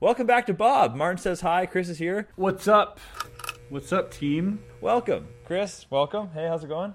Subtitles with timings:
[0.00, 0.94] Welcome back to Bob.
[0.94, 1.66] Martin says hi.
[1.66, 2.28] Chris is here.
[2.36, 3.00] What's up?
[3.68, 4.60] What's up, team?
[4.80, 5.28] Welcome.
[5.44, 6.30] Chris, welcome.
[6.34, 6.94] Hey, how's it going?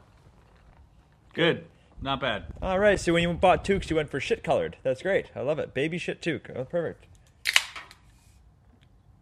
[1.34, 1.66] Good.
[2.02, 2.46] Not bad.
[2.62, 3.00] All right.
[3.00, 4.78] So when you bought toques, you went for shit colored.
[4.84, 5.32] That's great.
[5.36, 5.74] I love it.
[5.74, 6.50] Baby shit toque.
[6.56, 7.06] Oh, perfect.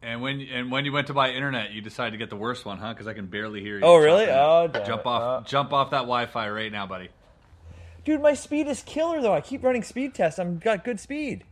[0.04, 2.66] And when and when you went to buy internet, you decided to get the worst
[2.66, 2.94] one, huh?
[2.94, 3.84] Because I can barely hear you.
[3.84, 4.26] Oh, really?
[4.30, 5.06] Oh, jump it.
[5.06, 7.10] off, Uh, jump off that Wi-Fi right now, buddy.
[8.04, 9.34] Dude, my speed is killer though.
[9.34, 10.40] I keep running speed tests.
[10.40, 11.44] I'm got good speed.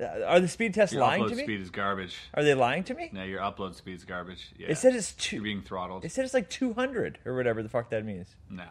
[0.00, 1.44] Uh, Are the speed tests Your lying to me?
[1.44, 2.16] speed is garbage.
[2.34, 3.10] Are they lying to me?
[3.12, 4.50] No, your upload speed is garbage.
[4.58, 4.68] Yeah.
[4.68, 5.36] It said it's two.
[5.36, 6.04] You're being throttled.
[6.04, 8.34] It said it's like 200 or whatever the fuck that means.
[8.50, 8.64] Nah,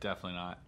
[0.00, 0.58] definitely not.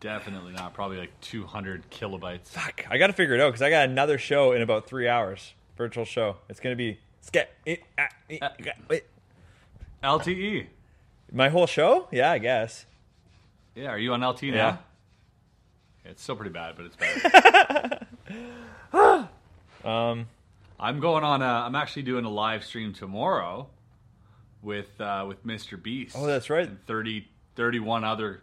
[0.00, 0.74] Definitely not.
[0.74, 2.48] Probably like 200 kilobytes.
[2.48, 2.84] Fuck.
[2.90, 5.54] I got to figure it out because I got another show in about three hours.
[5.76, 6.36] Virtual show.
[6.48, 8.98] It's gonna be ske- it, ah, it, Uh.
[10.02, 10.66] LTE.
[11.32, 12.06] my whole show.
[12.12, 12.86] Yeah, I guess.
[13.74, 13.88] Yeah.
[13.88, 14.56] Are you on LTE now?
[14.56, 14.76] Yeah.
[16.04, 18.06] It's still pretty bad, but it's better.
[19.84, 20.28] Um,
[20.80, 21.42] I'm going on.
[21.42, 23.68] A, I'm actually doing a live stream tomorrow
[24.62, 25.80] with uh, with Mr.
[25.80, 26.16] Beast.
[26.18, 26.66] Oh, that's right.
[26.66, 28.42] And 30, 31 other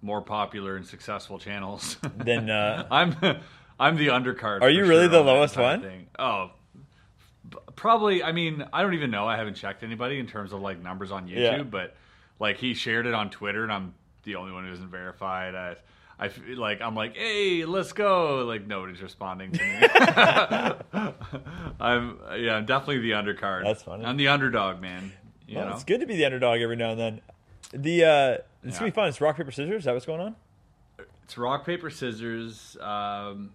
[0.00, 1.98] more popular and successful channels.
[2.16, 3.14] Then, uh, I'm
[3.78, 4.62] I'm the undercard.
[4.62, 5.82] Are you really sure the on lowest one?
[5.82, 6.06] Thing.
[6.18, 6.52] Oh,
[7.76, 8.22] probably.
[8.22, 9.26] I mean, I don't even know.
[9.28, 11.62] I haven't checked anybody in terms of like numbers on YouTube, Yeah.
[11.64, 11.94] but
[12.38, 15.54] like he shared it on Twitter, and I'm the only one who isn't verified.
[15.54, 15.76] I,
[16.22, 18.44] I feel like I'm like, hey, let's go.
[18.44, 19.88] Like nobody's responding to me.
[21.80, 23.64] I'm yeah, I'm definitely the undercard.
[23.64, 24.04] That's funny.
[24.04, 25.12] I'm the underdog, man.
[25.46, 27.20] You well, know, it's good to be the underdog every now and then.
[27.72, 28.08] The uh,
[28.62, 28.78] it's Yeah.
[28.80, 29.08] gonna be fun.
[29.08, 29.78] It's rock paper scissors.
[29.80, 30.36] Is that what's going on?
[31.24, 32.76] it's rock paper scissors.
[32.80, 33.52] Um,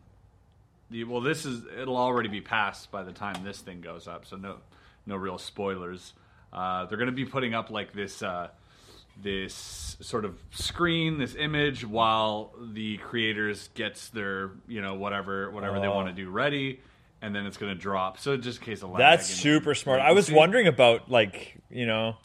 [0.89, 4.25] the well, this is it'll already be passed by the time this thing goes up,
[4.25, 4.57] so no
[5.05, 6.13] no real spoilers.
[6.51, 8.47] Uh, they're going to be putting up like this uh,
[9.21, 15.79] this sort of screen, this image, while the creators gets their you know whatever whatever
[15.79, 15.95] they Oh.
[15.95, 16.81] want to do ready,
[17.21, 18.17] and then it's going to drop.
[18.19, 18.99] So just in case of lag.
[18.99, 20.01] That's super smart.
[20.01, 22.17] I was wondering about like you know.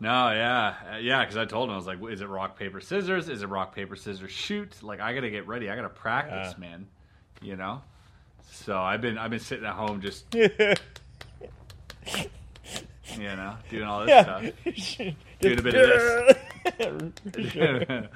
[0.00, 1.20] No, yeah, Uh, yeah.
[1.20, 3.28] Because I told him I was like, "Is it rock paper scissors?
[3.28, 5.70] Is it rock paper scissors shoot?" Like I gotta get ready.
[5.70, 6.58] I gotta practice, Yeah.
[6.60, 6.86] man.
[7.40, 7.82] You know.
[8.50, 10.24] So I've been I've been sitting at home just
[13.18, 14.42] you know doing all this stuff,
[15.40, 16.36] doing a bit of
[17.34, 17.46] this.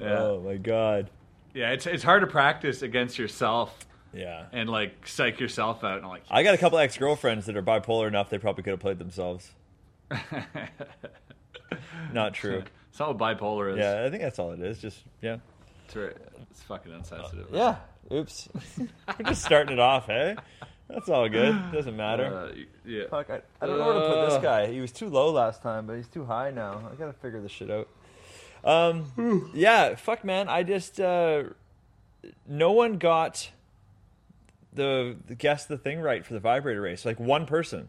[0.00, 0.18] yeah.
[0.18, 1.10] Oh my god.
[1.54, 3.78] yeah, it's it's hard to practice against yourself
[4.12, 4.46] Yeah.
[4.52, 7.62] and like psych yourself out and like I got a couple ex girlfriends that are
[7.62, 9.50] bipolar enough they probably could have played themselves.
[12.12, 12.62] Not true.
[12.90, 13.78] That's not what bipolar is.
[13.78, 14.78] Yeah, I think that's all it is.
[14.78, 15.38] Just yeah.
[15.84, 16.14] it's, very-
[16.50, 17.48] it's fucking insensitive.
[17.52, 17.76] Yeah.
[18.12, 18.48] Oops.
[18.78, 20.36] We're just starting it off, hey?
[20.88, 21.54] That's all good.
[21.72, 22.24] Doesn't matter.
[22.52, 22.52] Uh,
[22.84, 23.04] yeah.
[23.10, 24.66] Fuck, I, I don't know where to put this guy.
[24.70, 26.82] He was too low last time, but he's too high now.
[26.90, 27.88] I gotta figure this shit out.
[28.64, 30.48] Um, yeah, fuck, man.
[30.48, 31.44] I just uh,
[32.46, 33.50] no one got
[34.72, 37.04] the, the guess the thing right for the vibrator race.
[37.04, 37.88] Like one person.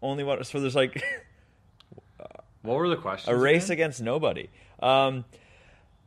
[0.00, 0.42] Only one.
[0.44, 1.02] So there's like
[2.62, 3.28] What were the questions?
[3.28, 3.74] a race again?
[3.74, 4.48] against nobody.
[4.80, 5.24] Um,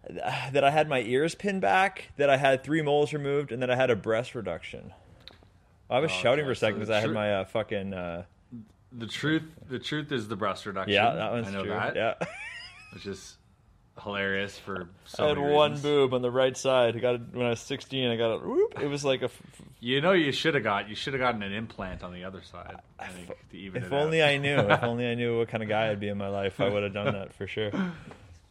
[0.10, 3.70] that I had my ears pinned back, that I had three moles removed, and that
[3.70, 4.94] I had a breast reduction.
[5.90, 7.94] I was Oh, shouting okay, for a second so because I had my uh, fucking
[7.94, 8.24] uh,
[8.92, 10.94] The truth, the truth is the breast reduction.
[10.94, 11.70] yeah, that one's I know true.
[11.72, 11.96] that.
[11.96, 12.14] Yeah,
[12.94, 13.38] Which is
[14.04, 15.82] hilarious for so I had one reasons.
[15.84, 16.96] boob on the right side.
[16.96, 18.10] I got it when I was 16.
[18.10, 18.46] I got it.
[18.46, 19.26] Whoop, it was like a.
[19.26, 19.42] f-
[19.80, 22.42] You know, you should have got you should have gotten an implant on the other
[22.42, 22.76] side.
[23.00, 24.02] I think to even If it out.
[24.04, 24.58] only I knew.
[24.58, 26.84] If only I knew what kind of guy I'd be in my life, I would
[26.84, 27.72] have done that for sure.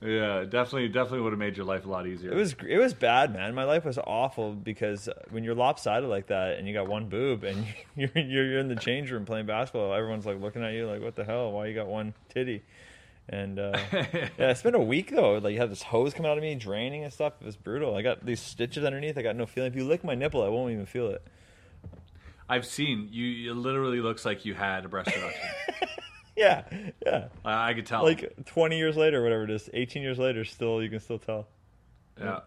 [0.05, 2.31] Yeah, definitely, definitely would have made your life a lot easier.
[2.31, 3.55] It was it was bad, man.
[3.55, 7.43] My life was awful because when you're lopsided like that and you got one boob
[7.43, 7.67] and
[7.97, 11.01] you're you're, you're in the change room playing basketball, everyone's like looking at you like,
[11.01, 11.53] "What the hell?
[11.53, 12.63] Why you got one titty?"
[13.31, 15.39] And uh, yeah, it's been a week though.
[15.39, 17.33] Like you have this hose coming out of me, draining and stuff.
[17.41, 17.97] It was brutal.
[17.97, 19.17] I got these stitches underneath.
[19.17, 19.73] I got no feeling.
[19.73, 21.23] If you lick my nipple, I won't even feel it.
[22.47, 23.53] I've seen you.
[23.53, 25.49] It literally looks like you had a breast reduction.
[26.37, 26.65] Yeah,
[27.07, 27.29] yeah.
[27.45, 28.03] I, I could tell.
[28.03, 31.47] Like 20 years later, whatever it is, 18 years later, still you can still tell.
[32.19, 32.41] yeah,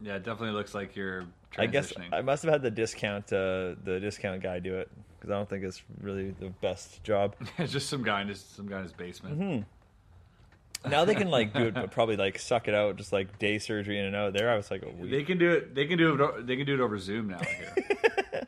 [0.00, 1.24] yeah, it definitely looks like you're.
[1.58, 5.30] I guess I must have had the discount uh, the discount guy do it because
[5.30, 7.36] I don't think it's really the best job.
[7.58, 9.38] it's just some guy in his some guy in his basement.
[9.38, 10.90] Mm-hmm.
[10.90, 13.58] Now they can like do it, but probably like suck it out, just like day
[13.58, 14.32] surgery in and out.
[14.34, 15.10] There, I was like a week.
[15.10, 15.74] They can do it.
[15.74, 16.46] They can do it.
[16.46, 17.40] They can do it over Zoom now.
[17.40, 18.46] Here.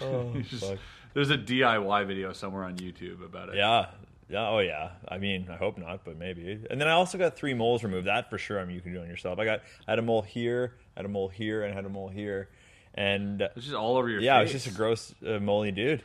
[0.00, 0.78] oh, Just- fuck.
[1.14, 3.56] There's a DIY video somewhere on YouTube about it.
[3.56, 3.86] Yeah,
[4.28, 4.90] yeah, oh yeah.
[5.08, 6.58] I mean, I hope not, but maybe.
[6.70, 8.06] And then I also got three moles removed.
[8.06, 8.60] That for sure.
[8.60, 9.38] I mean, you can do on yourself.
[9.38, 11.84] I got I had a mole here, I had a mole here, and I had
[11.84, 12.48] a mole here,
[12.94, 14.26] and uh, It's just all over your face.
[14.26, 14.52] yeah, I face.
[14.54, 16.02] was just a gross uh, moley dude.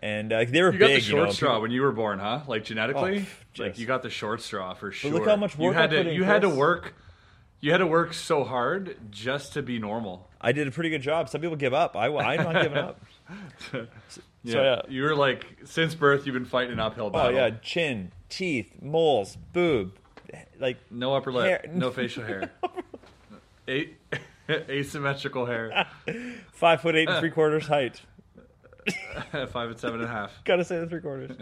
[0.00, 1.30] And uh, they were You got the short you know.
[1.32, 2.40] straw people- when you were born, huh?
[2.46, 3.26] Like genetically,
[3.58, 5.10] Oh, like you got the short straw for sure.
[5.12, 6.12] look how much work you had I to.
[6.12, 6.94] you had to work.
[7.60, 10.28] You had to work so hard just to be normal.
[10.44, 11.30] I did a pretty good job.
[11.30, 11.96] Some people give up.
[11.96, 13.00] I, I'm not giving up.
[13.72, 13.84] Yeah.
[14.46, 14.82] So, yeah.
[14.90, 17.30] you were like since birth, you've been fighting an uphill oh, battle.
[17.30, 19.96] Oh yeah, chin, teeth, moles, boob,
[20.60, 22.50] like no upper lip, Hair- no facial hair,
[23.68, 23.88] A-
[24.50, 25.86] asymmetrical hair,
[26.52, 28.02] five foot eight and three quarters height.
[29.48, 30.30] five and seven and a half.
[30.44, 31.38] Gotta say the three quarters.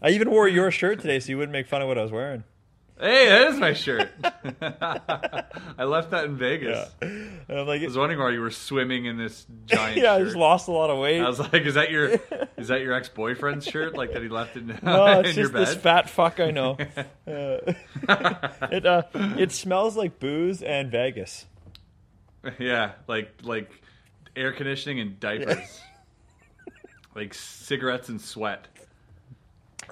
[0.00, 2.12] I even wore your shirt today, so you wouldn't make fun of what I was
[2.12, 2.44] wearing.
[2.98, 4.10] Hey, that is my shirt.
[4.62, 6.88] I left that in Vegas.
[7.02, 9.98] And I'm like, I was wondering why you were swimming in this giant.
[9.98, 11.20] yeah, I just lost a lot of weight.
[11.20, 12.18] I was like, is that your
[12.56, 13.94] is that your ex boyfriend's shirt?
[13.94, 16.78] Like that he left in, no, it's in just this fat fuck I know.
[17.26, 17.72] Uh,
[18.70, 21.44] it uh, it smells like booze and Vegas.
[22.58, 23.70] yeah, like like
[24.34, 25.80] air conditioning and diapers,
[27.14, 28.68] like cigarettes and sweat.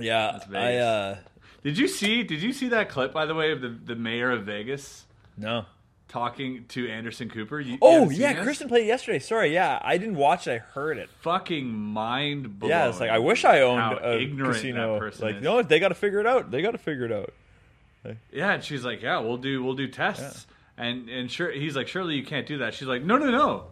[0.00, 1.16] Yeah, That's I uh,
[1.64, 2.22] Did you see?
[2.22, 5.06] Did you see that clip by the way of the the mayor of Vegas
[5.36, 5.64] no.
[6.08, 7.58] talking to Anderson Cooper?
[7.58, 8.42] You, you Oh haven't seen yeah, this?
[8.44, 9.18] Kristen played it yesterday.
[9.18, 10.50] Sorry, yeah, I didn't watch it.
[10.52, 11.08] I heard it.
[11.22, 12.70] Fucking mind blowing.
[12.70, 14.92] Yeah, it's like I wish I owned how a ignorant casino.
[14.94, 15.42] that person Like is.
[15.42, 16.50] no, they got to figure it out.
[16.50, 17.32] They got to figure it out.
[18.30, 20.46] Yeah, and she's like, "Yeah, we'll do we'll do tests."
[20.76, 23.64] And and sure, he's like, "Surely you can't do that." She's like, "No, no, no,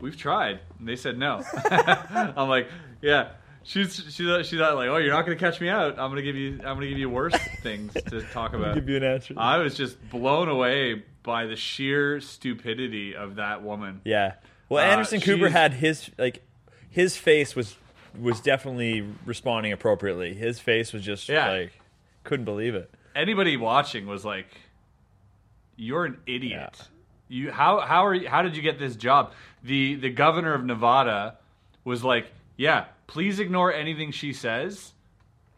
[0.00, 1.44] we've tried." And they said no.
[1.70, 2.68] I'm like,
[3.00, 3.28] "Yeah."
[3.68, 5.98] She's she's she's not like, "Oh, you're not going to catch me out.
[5.98, 8.62] I'm going to give you I'm going to give you worse things to talk I'll
[8.62, 9.34] about." give you an answer.
[9.36, 14.00] I was just blown away by the sheer stupidity of that woman.
[14.04, 14.34] Yeah.
[14.70, 16.42] Well, Uh, Anderson Cooper had his like
[16.88, 17.76] his face was
[18.18, 20.32] was definitely responding appropriately.
[20.32, 21.50] His face was just Yeah.
[21.50, 21.72] like
[22.24, 22.90] couldn't believe it.
[23.14, 24.46] Anybody watching was like,
[25.76, 26.84] "You're an idiot." Yeah.
[27.30, 29.32] You how how are you, how did you get this job?
[29.62, 31.36] The the governor of Nevada
[31.84, 34.92] was like, "Yeah, please ignore anything she says.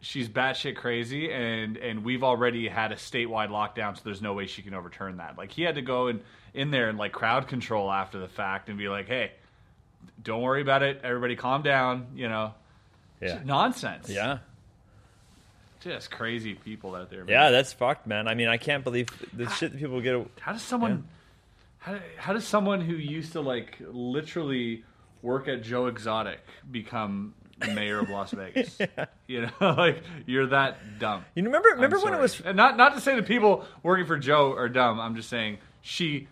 [0.03, 4.47] She's batshit crazy, and and we've already had a statewide lockdown, so there's no way
[4.47, 6.21] she can overturn that." Like he had to go in
[6.55, 9.31] in there and like crowd control after the fact and be like, "Hey,
[10.23, 11.01] don't worry about it.
[11.03, 12.55] Everybody, calm down." You know,
[13.21, 13.41] Yeah.
[13.45, 14.09] nonsense.
[14.09, 14.39] Yeah.
[15.81, 17.19] just crazy people out there.
[17.25, 17.29] man.
[17.29, 18.27] Yeah, that's fucked, man.
[18.27, 20.27] I mean, I can't believe the shit that people get.
[20.39, 21.07] How does someone,
[21.79, 24.83] how, how does someone who used to like literally
[25.23, 26.39] work at Joe Exotic
[26.69, 27.33] become
[27.67, 28.77] mayor of Las Vegas?
[29.27, 31.25] You know, like you're that dumb.
[31.35, 31.69] You remember?
[31.69, 34.69] Remember when it was And not not to say that people working for Joe are
[34.69, 34.99] dumb.
[34.99, 36.27] I'm just saying she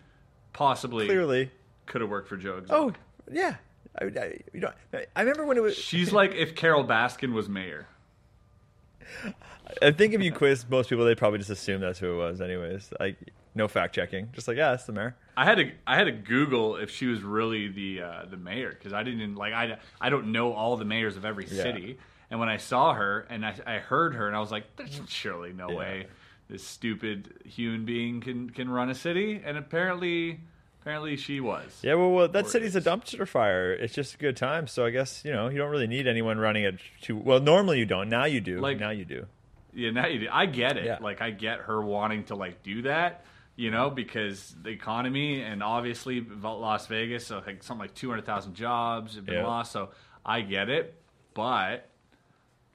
[0.53, 1.51] possibly clearly?
[1.86, 2.95] could have worked for Joe Exotic.
[2.95, 3.55] Oh, yeah.
[4.00, 4.71] I, I, you know,
[5.15, 5.75] I remember when it was.
[5.75, 7.88] She's like if Carole Baskin was mayor.
[9.81, 12.41] I think if you quiz most people, they'd probably just assume that's who it was.
[12.41, 13.17] Anyways, like
[13.59, 15.15] no fact checking, just like yeah, it's the mayor.
[15.37, 18.69] I had to I had to Google if she was really the uh, the mayor
[18.69, 21.61] because I didn't like I, I don't know all the mayors of every Yeah.
[21.63, 21.99] city.
[22.31, 24.99] And when I saw her and I, I heard her and I was like, there's
[25.07, 26.07] surely no way
[26.49, 29.41] this stupid human being can can run a city.
[29.43, 30.39] And apparently
[30.81, 31.79] apparently she was.
[31.83, 33.71] Yeah, well, well that city's a dumpster fire.
[33.73, 34.67] It's just a good time.
[34.67, 36.79] So I guess you know you don't really need anyone running it.
[37.01, 38.09] Too well, normally you don't.
[38.09, 38.59] Now you do.
[38.59, 39.25] Like- now you do.
[39.71, 40.27] Yeah, now you do.
[40.31, 40.85] I get it.
[40.85, 40.97] Yeah.
[40.99, 43.23] Like I get her wanting to like do that,
[43.59, 48.25] you know, because the economy and obviously Las Vegas, so like something like two hundred
[48.25, 49.45] thousand jobs have been Yeah.
[49.45, 49.73] lost.
[49.73, 49.89] So
[50.25, 50.95] I get it,
[51.33, 51.89] but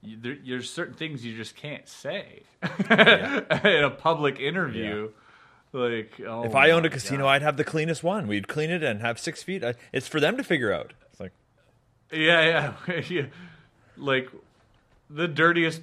[0.02, 2.42] you, there, there's certain things you just can't say
[2.90, 5.10] in a public interview.
[5.72, 7.28] Like, oh If I owned a casino, God.
[7.30, 8.26] I'd have the cleanest one.
[8.26, 9.64] We'd clean it and have six feet.
[9.64, 10.92] I, it's for them to figure out.
[11.10, 11.32] It's like,
[12.12, 13.26] Yeah, yeah, yeah.
[13.96, 14.28] Like
[15.08, 15.80] the dirtiest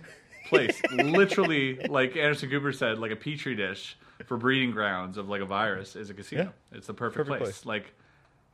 [0.47, 0.79] place.
[0.91, 3.97] Literally, like Anderson Cooper said, like a petri dish
[4.31, 6.53] for breeding grounds of like a virus is a casino.
[6.71, 7.51] It's the perfect, Perfect place.
[7.57, 7.65] place.
[7.65, 7.93] Like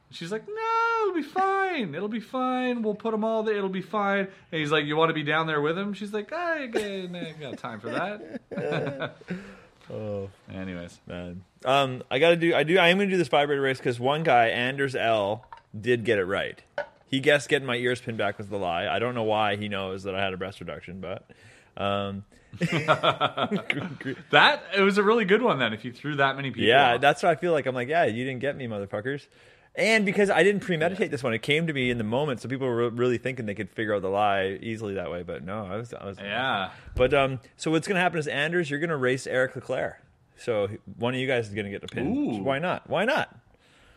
[0.09, 1.93] she's like, no, it'll be fine.
[1.93, 2.81] It'll be fine.
[2.81, 3.55] We'll put them all there.
[3.55, 4.21] It'll be fine.
[4.51, 5.93] And he's like, you want to be down there with him?
[5.93, 8.41] She's like, I ain't got time for that.
[9.93, 11.43] oh Anyways, man.
[11.63, 12.55] Um, I gotta do.
[12.55, 12.79] I do.
[12.79, 15.45] I am gonna do this vibrator race because one guy, Anders L,
[15.79, 16.59] did get it right.
[17.05, 18.87] He guessed getting my ears pinned back was the lie.
[18.87, 21.29] I don't know why he knows that I had a breast reduction, but
[21.77, 22.25] um,
[22.59, 25.59] that it was a really good one.
[25.59, 27.65] Then, if you threw that many people, yeah, that's what I feel like.
[27.65, 29.27] I'm like, yeah, you didn't get me, motherfuckers.
[29.75, 32.41] And because I didn't premeditate this one, it came to me in the moment.
[32.41, 35.21] So people were really thinking they could figure out the lie easily that way.
[35.21, 36.71] But no, I was, I was yeah.
[36.95, 40.01] But um, so what's going to happen is Anders, you're going to race Eric Leclerc.
[40.35, 40.67] So
[40.97, 42.07] one of you guys is going to get a pin.
[42.07, 42.43] Ooh.
[42.43, 42.89] Why not?
[42.89, 43.35] Why not?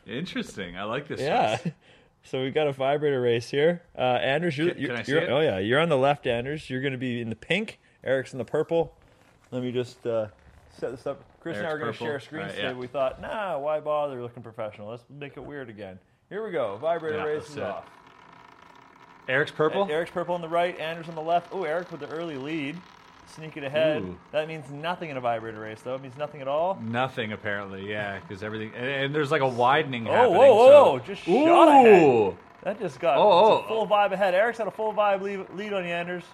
[0.07, 0.77] Interesting.
[0.77, 1.21] I like this.
[1.21, 1.59] Yeah.
[2.23, 3.83] So we've got a vibrator race here.
[3.97, 5.31] Uh, Anders, you're, Can- you're, I see you're- it?
[5.31, 6.69] oh yeah, you're on the left, Anders.
[6.71, 7.79] You're going to be in the pink.
[8.05, 8.95] Eric's in the purple.
[9.51, 10.27] Let me just uh,
[10.79, 11.23] set this up.
[11.41, 12.69] Chris and I are going to share screens Alright, today.
[12.69, 12.75] yeah.
[12.75, 14.89] We thought, nah, why bother looking professional?
[14.91, 15.99] Let's make it weird again.
[16.29, 16.77] Here we go.
[16.77, 17.63] Vibrator Yeah, race is it.
[17.63, 17.87] off.
[19.29, 19.89] Eric's purple.
[19.91, 21.49] Eric's purple on the right, Anders on the left.
[21.53, 22.77] Oh, Eric with the early lead.
[23.37, 24.03] Sneaking ahead.
[24.03, 24.17] Ooh.
[24.33, 25.95] That means nothing in a vibrator race, though.
[25.95, 26.79] It means nothing at all.
[26.83, 30.09] Nothing apparently, yeah, because everything and, and there's like a widening.
[30.09, 32.03] Oh, happening, whoa, whoa, so- just shot ahead.
[32.03, 32.37] Ooh.
[32.63, 33.65] That just got Oh, oh.
[33.69, 34.35] full vibe ahead.
[34.35, 36.25] Eric's had a full vibe lead, lead on you, Anders.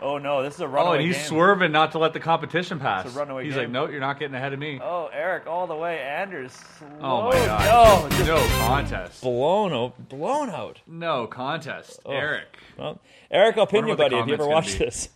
[0.00, 0.90] Oh no, this is a runaway.
[0.90, 1.26] Oh, and he's game.
[1.26, 3.06] swerving not to let the competition pass.
[3.06, 3.64] It's a runaway he's game.
[3.64, 4.80] like, no, you're not getting ahead of me.
[4.82, 5.98] Oh, Eric, all the way.
[6.00, 6.58] Anders,
[7.00, 10.80] Oh my god, No, no contest, blown out, blown out.
[10.86, 12.00] no contest.
[12.04, 12.10] Oh.
[12.12, 12.46] Eric.
[12.76, 14.84] Well, Eric, I'll pin you, buddy, if you ever watch be.
[14.84, 15.08] this.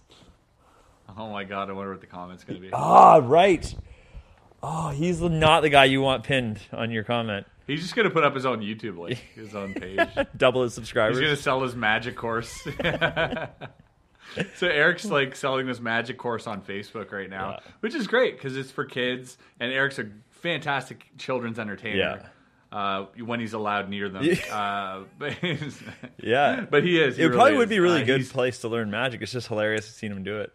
[1.18, 2.70] Oh my god, I wonder what the comments gonna be.
[2.72, 3.74] Ah, right.
[4.62, 7.46] Oh, he's not the guy you want pinned on your comment.
[7.66, 9.98] He's just gonna put up his own YouTube link, his own page.
[10.36, 11.18] Double his subscribers.
[11.18, 12.50] He's gonna sell his magic course.
[14.56, 17.58] so Eric's like selling this magic course on Facebook right now, Yeah.
[17.80, 22.30] which is great because it's for kids, and Eric's a fantastic children's entertainer.
[22.70, 25.34] Uh, when he's allowed near them, uh, but
[26.22, 27.16] yeah, but he is.
[27.16, 27.70] he it really probably would is.
[27.70, 29.22] be a really Uh, good place to learn magic.
[29.22, 30.52] It's just hilarious to see him do it.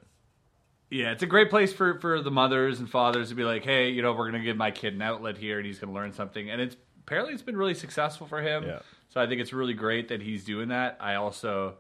[0.94, 3.90] Yeah, it's a great place for for the mothers and fathers to be like, hey,
[3.90, 6.50] you know, we're gonna give my kid an outlet here, and he's gonna learn something.
[6.50, 8.64] And it's apparently it's been really successful for him.
[8.64, 8.80] Yeah.
[9.10, 10.98] So I think it's really great that he's doing that.
[11.00, 11.76] I also.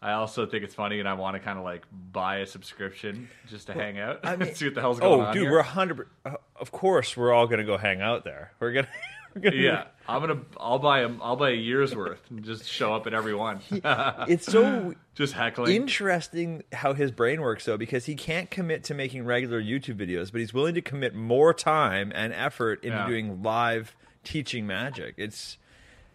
[0.00, 1.82] I also think it's funny, and I want to kind of like
[2.12, 5.24] buy a subscription just to hang out, I mean- see what the hell's going Oh,
[5.24, 5.30] on.
[5.30, 5.50] Oh, dude, here.
[5.50, 6.06] we're hundred.
[6.24, 8.52] Uh, of course, we're all gonna go hang out there.
[8.60, 8.86] We're gonna.
[9.34, 9.84] Gonna yeah.
[10.08, 10.40] I'm gonna.
[10.58, 11.10] I'll buy a.
[11.20, 13.60] I'll buy a year's worth and just show up at every one.
[14.28, 15.74] It's so just heckling.
[15.76, 20.32] interesting how his brain works, though, because he can't commit to making regular YouTube videos,
[20.32, 23.06] but he's willing to commit more time and effort into Yeah.
[23.06, 23.94] doing live
[24.24, 25.14] teaching magic.
[25.18, 25.58] It's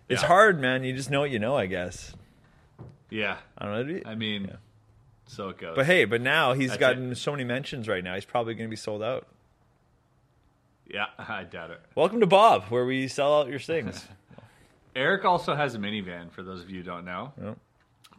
[0.09, 0.27] it's Yeah.
[0.27, 0.83] hard, man.
[0.83, 2.15] You just know what you know, I guess.
[3.09, 3.37] yeah.
[3.57, 4.01] I don't know.
[4.09, 4.57] I mean,
[5.27, 5.75] so it goes.
[5.75, 7.15] But hey, but now he's That's gotten it.
[7.15, 8.15] so many mentions right now.
[8.15, 9.27] He's probably going to be sold out.
[10.93, 11.81] Yeah, I doubt it.
[11.95, 14.05] Welcome to Bob, where we sell out your things.
[14.95, 16.31] Eric also has a minivan.
[16.31, 17.57] For those of you who don't know, Yep.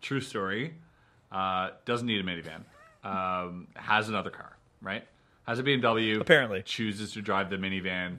[0.02, 0.74] true story.
[1.30, 2.62] Uh, doesn't need a minivan.
[3.08, 4.56] Um, has another car.
[4.82, 5.04] Right.
[5.46, 6.20] Has a BMW.
[6.20, 6.62] Apparently.
[6.62, 8.18] chooses to drive the minivan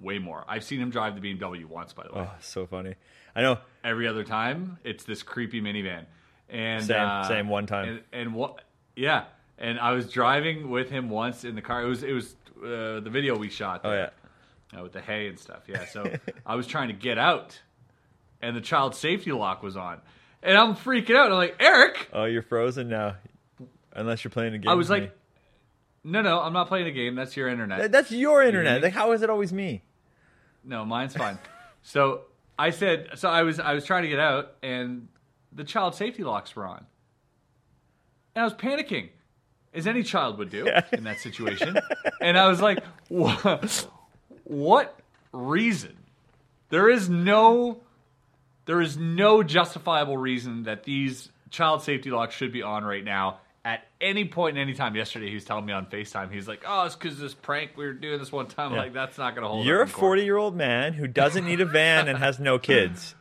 [0.00, 0.44] way more.
[0.48, 2.26] I've seen him drive the BMW once, by the way.
[2.28, 2.94] oh, so funny.
[3.36, 3.58] I know.
[3.84, 6.04] Every other time, it's this creepy minivan.
[6.50, 7.88] And Same- uh, same one time.
[7.88, 8.60] And, and what?
[8.96, 9.24] Yeah.
[9.58, 11.82] And I was driving with him once in the car.
[11.82, 12.34] It was it was
[12.64, 13.82] uh, the video we shot.
[13.84, 14.12] Oh there,
[14.72, 14.80] yeah.
[14.80, 15.62] uh, with the hay and stuff.
[15.68, 15.84] Yeah.
[15.86, 16.04] So
[16.46, 17.60] I was trying to get out,
[18.42, 20.00] and the child safety lock was on,
[20.42, 21.30] and I'm freaking out.
[21.30, 22.08] I'm like, Eric.
[22.12, 23.16] Oh, you're frozen now,
[23.92, 24.70] unless you're playing a game.
[24.70, 25.10] I was like, me.
[26.04, 27.14] no, no, I'm not playing a game.
[27.14, 27.78] That's your internet.
[27.80, 28.82] That- that's your internet.
[28.82, 29.82] Like, how is it always me?
[30.64, 31.38] No, mine's fine.
[31.82, 32.22] so
[32.58, 35.08] I said, so I was I was trying to get out, and
[35.52, 36.86] the child safety locks were on,
[38.34, 39.10] and I was panicking,
[39.74, 41.76] as any child would do in that situation.
[42.20, 43.88] and I was like, what,
[44.44, 44.98] what
[45.32, 45.96] reason?
[46.70, 47.80] There is no,
[48.66, 53.38] there is no justifiable reason that these child safety locks should be on right now.
[53.66, 56.64] At any point in any time yesterday, he was telling me on Facetime, he's like,
[56.68, 58.80] "Oh, it's because this prank we were doing this one time." Yeah.
[58.80, 59.60] Like that's not gonna hold.
[59.60, 62.58] up You're a 40 year old man who doesn't need a van and has no
[62.58, 63.14] kids.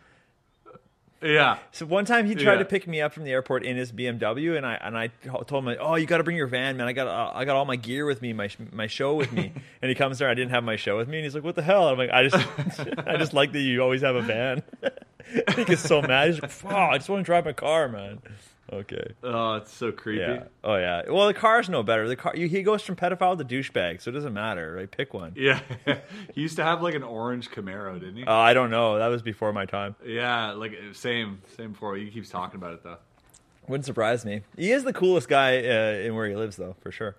[1.23, 1.57] Yeah.
[1.71, 2.59] So one time he tried Yeah.
[2.59, 5.07] to pick me up from the airport in his BMW, and I and I
[5.47, 6.87] told him, "Oh, you got to bring your van, man.
[6.87, 9.53] I got uh, I got all my gear with me, my my show with me."
[9.81, 11.55] and he comes there, I didn't have my show with me, and he's like, "What
[11.55, 14.21] the hell?" And I'm like, "I just I just like that you always have a
[14.21, 14.63] van."
[15.51, 16.33] Think he's so mad.
[16.33, 18.21] He's like, "Oh, I just want to drive my car, man."
[18.71, 19.13] Okay.
[19.23, 20.21] Oh, it's so creepy.
[20.21, 20.43] Yeah.
[20.63, 21.03] Oh yeah.
[21.09, 22.07] Well, the car's no better.
[22.07, 24.89] The car he goes from pedophile to douchebag, so it doesn't matter, right?
[24.89, 25.33] Pick one.
[25.35, 25.59] Yeah.
[26.33, 28.23] he used to have like an orange Camaro, didn't he?
[28.23, 28.97] Uh, I don't know.
[28.97, 29.95] That was before my time.
[30.05, 31.97] yeah, like same, same before.
[31.97, 32.97] He keeps talking about it though.
[33.67, 34.41] Wouldn't surprise me.
[34.57, 37.15] He is the coolest guy uh, in where he lives, though, for sure.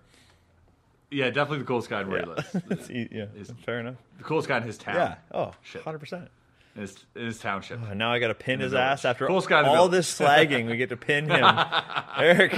[1.10, 2.26] Yeah, definitely the coolest guy in where he
[2.68, 2.90] lives.
[2.90, 3.26] Yeah.
[3.64, 3.94] Fair enough.
[4.18, 4.96] The coolest guy in his town.
[4.96, 5.14] Yeah.
[5.32, 5.80] Oh, Shit.
[5.86, 6.28] 100 percent.
[6.76, 7.80] In his, in his township.
[7.88, 8.82] Oh, Now I got to pin his village.
[8.84, 10.66] ass after Coolest guy in all this slagging.
[10.68, 11.44] We get to pin him,
[12.18, 12.52] Eric.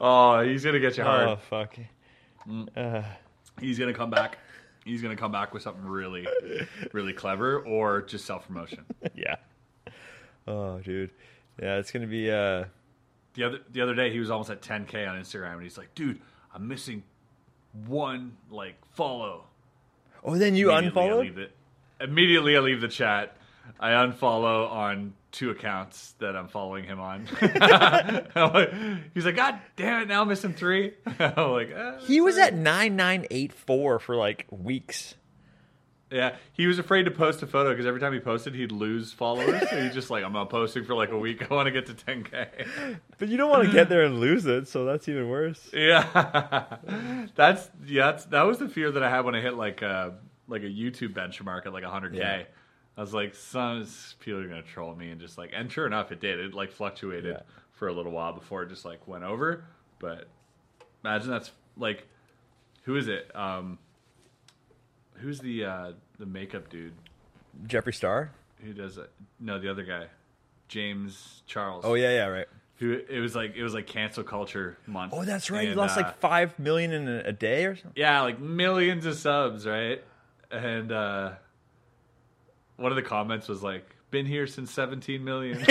[0.00, 1.28] Oh, he's gonna get you hard.
[1.28, 1.76] Oh fuck.
[3.60, 4.38] He's gonna come back.
[4.84, 6.26] He's gonna come back with something really,
[6.92, 8.84] really clever or just self promotion.
[9.14, 9.36] Yeah.
[10.48, 11.10] Oh, dude.
[11.62, 12.30] Yeah, it's gonna be.
[12.30, 12.64] uh
[13.34, 15.94] The other the other day, he was almost at 10k on Instagram, and he's like,
[15.94, 16.20] "Dude,
[16.54, 17.02] I'm missing
[17.86, 19.44] one like follow."
[20.24, 21.50] Oh, then you unfollowed.
[22.00, 23.36] Immediately, I leave the chat.
[23.78, 27.26] I unfollow on two accounts that I'm following him on.
[29.14, 30.08] He's like, God damn it!
[30.08, 30.94] Now I'm missing three.
[31.18, 35.14] I'm like, eh, He was at nine nine eight four for like weeks.
[36.10, 39.12] Yeah, he was afraid to post a photo because every time he posted, he'd lose
[39.12, 39.62] followers.
[39.70, 41.48] so he's just like, I'm not posting for like a week.
[41.48, 42.98] I want to get to 10k.
[43.18, 45.68] But you don't want to get there and lose it, so that's even worse.
[45.72, 46.66] Yeah,
[47.36, 48.10] that's yeah.
[48.10, 50.14] That's, that was the fear that I had when I hit like a
[50.48, 52.16] like a YouTube benchmark at like 100k.
[52.16, 52.42] Yeah.
[53.00, 53.86] I was like, some
[54.18, 56.38] people are gonna troll me, and just like, and sure enough, it did.
[56.38, 57.42] It like fluctuated Yeah.
[57.72, 59.64] for a little while before it just like went over.
[59.98, 60.28] But
[61.02, 62.06] imagine that's like,
[62.82, 63.34] who is it?
[63.34, 63.78] Um,
[65.14, 66.92] who's the uh, the makeup dude?
[67.66, 68.32] Jeffree Star.
[68.62, 69.10] who does it?
[69.38, 70.08] No, the other guy,
[70.68, 71.84] James Charles.
[71.86, 72.46] Oh yeah, yeah, right.
[72.76, 75.14] who it was like it was like cancel culture month.
[75.16, 75.68] Oh, that's right.
[75.68, 77.92] he lost uh, like five million in a, a day or something.
[77.96, 80.04] yeah, like millions of subs, right?
[80.50, 81.32] And uh
[82.80, 85.58] one of the comments was like, "Been here since 17 million."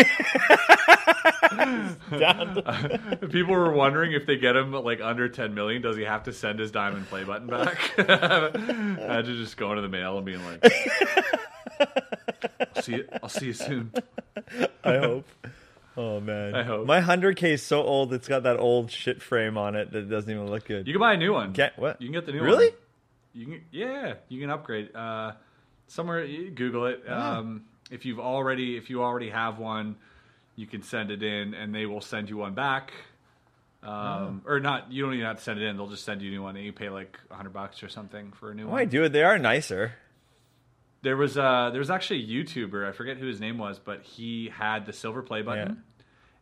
[3.32, 6.34] People were wondering if they get him like under 10 million, does he have to
[6.34, 7.78] send his diamond play button back?
[7.98, 10.66] Imagine just going to the mail and being like,
[12.76, 13.92] "I'll see you, I'll see you soon."
[14.84, 15.26] I hope.
[15.98, 16.86] Oh man, I hope.
[16.88, 18.14] my hundred K is so old.
[18.14, 20.88] It's got that old shit frame on it that doesn't even look good.
[20.88, 21.54] You can buy a new one.
[21.54, 22.02] Can't- what?
[22.02, 22.52] You can get the new Really?
[22.52, 22.60] one.
[22.60, 22.76] Really?
[23.34, 24.96] You can, yeah, you can upgrade.
[24.96, 25.34] Uh,
[25.90, 27.04] somewhere, Google it.
[27.08, 27.38] Ah.
[27.38, 29.96] Um, if you've already, if you already have one,
[30.56, 32.92] you can send it in, and they will send you one back.
[33.82, 34.92] Um, Or not.
[34.92, 35.78] You don't even have to send it in.
[35.78, 38.32] They'll just send you a new one, and you pay like hundred bucks or something
[38.34, 38.90] for a new Why one.
[38.90, 39.10] do it?
[39.10, 39.94] They are nicer.
[41.02, 42.88] There was uh, there was actually a YouTuber.
[42.88, 45.84] I forget who his name was, but he had the silver play button.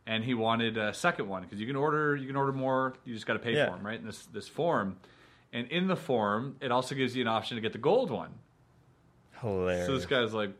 [0.04, 2.94] And he wanted a second one because you can order you can order more.
[3.04, 3.66] You just got to pay Yeah.
[3.66, 4.00] for them, right?
[4.00, 4.96] In this this form,
[5.52, 8.30] and in the form, it also gives you an option to get the gold one.
[9.40, 9.86] Hilarious.
[9.86, 10.50] So this guy's like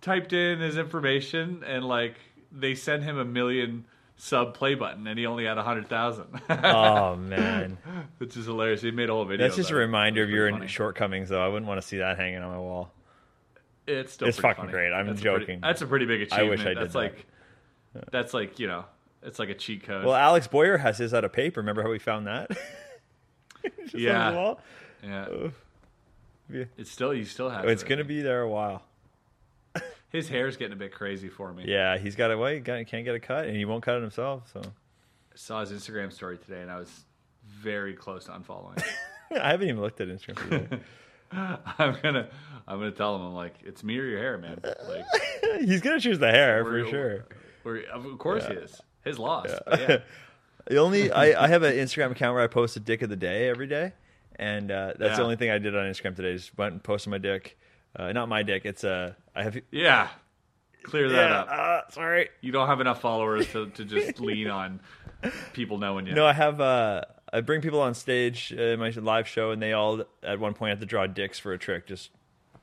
[0.00, 2.16] typed in his information and like
[2.50, 3.84] they sent him a million
[4.16, 6.40] sub play button and he only had a hundred thousand.
[6.50, 7.78] oh man,
[8.18, 8.82] Which is hilarious.
[8.82, 9.46] He made a whole video.
[9.46, 10.66] that's just a reminder of your funny.
[10.66, 11.44] shortcomings, though.
[11.44, 12.90] I wouldn't want to see that hanging on my wall.
[13.86, 14.72] It's still It's fucking funny.
[14.72, 14.92] great.
[14.92, 15.60] I'm That's a pretty- joking.
[15.60, 16.46] that's a pretty big achievement.
[16.46, 16.98] I wish I did that's that.
[16.98, 17.26] like
[18.10, 18.84] that's like, you know,
[19.22, 20.04] it's like a cheat code.
[20.04, 21.60] Well, Alex Boyer has his out of paper.
[21.60, 22.50] Remember how we found that?
[23.62, 24.32] Just on his Yeah.
[24.34, 24.60] wall?
[26.52, 26.58] Yeah.
[26.60, 26.64] Yeah.
[26.76, 27.88] It's still you still has It's it.
[27.88, 28.82] gonna be there a while.
[30.10, 31.64] his hair's getting a bit crazy for me.
[31.66, 32.54] Yeah, he's got a way.
[32.56, 34.50] He got- can't get a cut, and he won't cut it himself.
[34.52, 34.66] So I
[35.34, 36.90] saw his Instagram story today and I was
[37.46, 38.82] very close to unfollowing.
[39.40, 40.68] I haven't even looked at Instagram.
[40.68, 40.82] Today.
[41.32, 42.28] I'm gonna
[42.68, 44.60] I'm gonna tell him I'm like, it's me or your hair, man.
[44.62, 45.04] Like
[45.60, 47.24] he's gonna choose the hair for sure.
[47.64, 48.78] we're- of course he is.
[49.04, 49.48] His loss.
[49.66, 49.96] but yeah.
[50.66, 53.16] The only I, I have an Instagram account where I post a dick of the
[53.16, 53.94] day every day,
[54.36, 56.34] and uh, that's the only thing I did on Instagram today.
[56.34, 57.58] Just went and posted my dick.
[57.94, 58.62] Uh, not my dick.
[58.64, 59.58] It's uh, I have.
[59.70, 60.08] Yeah.
[60.82, 61.48] Clear that Yeah, up.
[61.50, 62.28] uh, sorry.
[62.40, 64.80] You don't have enough followers to, to just lean on
[65.52, 66.14] people knowing you.
[66.14, 66.60] No, I have.
[66.60, 70.54] Uh, I bring people on stage in my live show, and they all at one
[70.54, 71.86] point have to draw dicks for a trick.
[71.86, 72.10] Just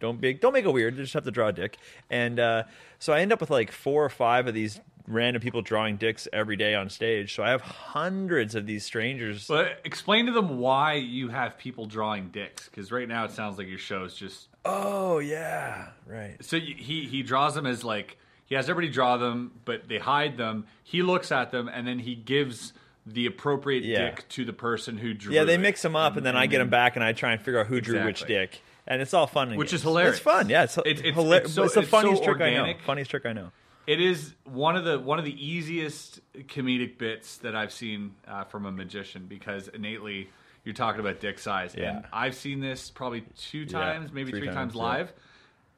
[0.02, 0.96] don't be, don't make it weird.
[0.98, 1.78] They just have to draw a dick,
[2.10, 2.64] and uh,
[3.00, 4.80] so I end up with like four or five of these
[5.10, 7.36] random people drawing dicks every day on stage.
[7.36, 9.48] So I have hundreds of these strangers.
[9.48, 13.58] But explain to them why you have people drawing dicks, because right now it sounds
[13.58, 16.38] like your show is just Oh yeah, right.
[16.42, 20.38] So he he draws them as like he has everybody draw them, but they hide
[20.38, 20.66] them.
[20.84, 22.74] He looks at them and then he gives
[23.06, 24.10] the appropriate Yeah.
[24.12, 25.34] dick to the person who drew.
[25.34, 27.42] Yeah, they mix them up, and then I get them back, and I try and
[27.42, 30.16] figure out who drew which dick, and it's all fun, and Which is hilarious.
[30.18, 30.64] It's fun, yeah.
[30.64, 32.60] It's It's- it's, it's- hila- it's so- it's the it's so funniest trick I know.
[32.60, 32.82] organic.
[32.84, 33.52] Funniest trick I know.
[33.90, 38.44] It is one of the one of the easiest comedic bits that I've seen uh,
[38.44, 40.30] from a magician because innately
[40.64, 41.98] you're talking about dick size, Yeah.
[41.98, 44.82] and I've seen this probably two times, maybe three three, times, times, yeah.
[44.84, 45.14] live,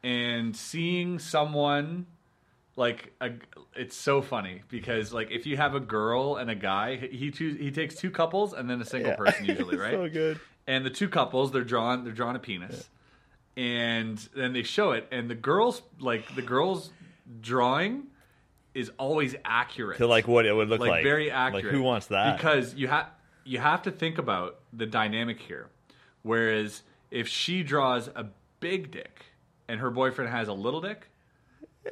[0.04, 2.06] and seeing someone
[2.76, 3.30] like a,
[3.78, 7.58] it's so funny because like if you have a girl and a guy, he choose,
[7.60, 9.16] he takes two couples and then a single Yeah.
[9.18, 9.94] person usually, right?
[9.94, 10.38] so good.
[10.68, 12.90] and the two couples they're drawn they're drawn a penis
[13.58, 16.92] and then they show it and the girls like the girls
[17.40, 18.04] drawing
[18.74, 21.04] is always accurate To like what it would look like, like.
[21.04, 22.38] very accurate Like who wants that?
[22.38, 23.08] because you have
[23.44, 25.68] you have to think about the dynamic here
[26.24, 28.28] whereas if she draws a
[28.60, 29.26] big dick
[29.68, 31.08] and her boyfriend has a little dick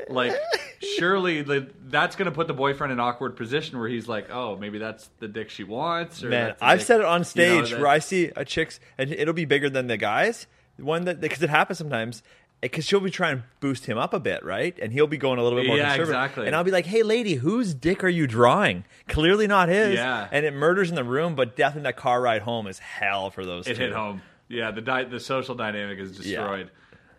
[0.07, 0.33] like
[0.97, 4.29] surely the, that's going to put the boyfriend in an awkward position where he's like
[4.29, 7.19] oh maybe that's the dick she wants or Man, I've dick- said it on you
[7.19, 10.47] know, stage that- where I see a chick's and it'll be bigger than the guys.
[10.77, 12.23] One that because it happens sometimes.
[12.61, 14.77] Because she'll be trying to boost him up a bit, right?
[14.81, 16.09] And he'll be going a little bit more Yeah, conservative.
[16.09, 16.47] exactly.
[16.47, 18.83] And I'll be like, "Hey, lady, whose dick are you drawing?
[19.07, 20.27] Clearly not his." Yeah.
[20.29, 23.45] And it murders in the room, but definitely that car ride home is hell for
[23.45, 23.83] those It two.
[23.83, 24.21] hit home.
[24.49, 26.69] Yeah, the di- the social dynamic is destroyed.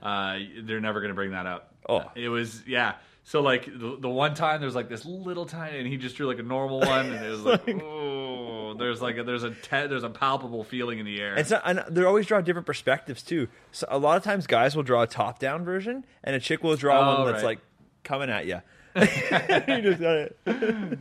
[0.02, 1.72] Uh, they're never going to bring that up.
[1.88, 2.10] Oh.
[2.14, 2.94] it was yeah.
[3.30, 6.26] So like the, the one time there's like this little tiny, and he just drew
[6.26, 9.86] like a normal one, and it was like, oh, there's like a, there's a te-
[9.86, 11.36] there's a palpable feeling in the air.
[11.36, 13.46] And, so, and they always draw different perspectives too.
[13.70, 16.74] So a lot of times, guys will draw a top-down version, and a chick will
[16.74, 17.50] draw Oh, one that's right.
[17.50, 17.58] like
[18.02, 18.62] coming at you.
[18.96, 20.98] you just got it.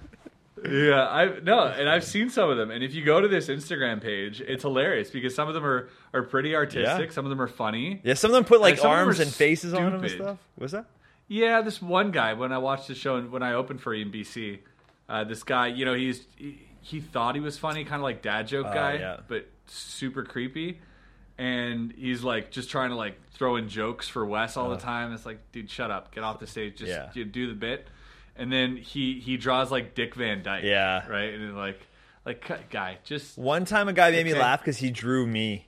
[0.70, 2.70] Yeah, I've no, and I've seen some of them.
[2.70, 5.90] And if you go to this Instagram page, it's hilarious because some of them are
[6.14, 7.12] are pretty artistic, Yeah.
[7.12, 8.02] some of them are funny.
[8.04, 10.04] Yeah, some of them put like And some of them arms and faces on them
[10.04, 10.38] and stuff.
[10.56, 10.86] What's that?
[11.30, 14.60] Yeah, this one guy when I watched the show and when I opened for EMBC,
[15.08, 18.22] uh, this guy, you know, he's he, he thought he was funny, kind of like
[18.22, 19.18] dad joke guy, yeah.
[19.28, 20.82] but super creepy.
[21.38, 25.14] And he's like just trying to like throw in jokes for Wes all the time.
[25.14, 27.10] It's like, dude, shut up, get off the stage, just Yeah.
[27.14, 27.88] you do the bit.
[28.36, 31.08] And then he he draws like Dick Van Dyke, Yeah.
[31.08, 31.80] right, and like
[32.26, 35.68] like guy, just One time, a guy made me laugh because he drew me.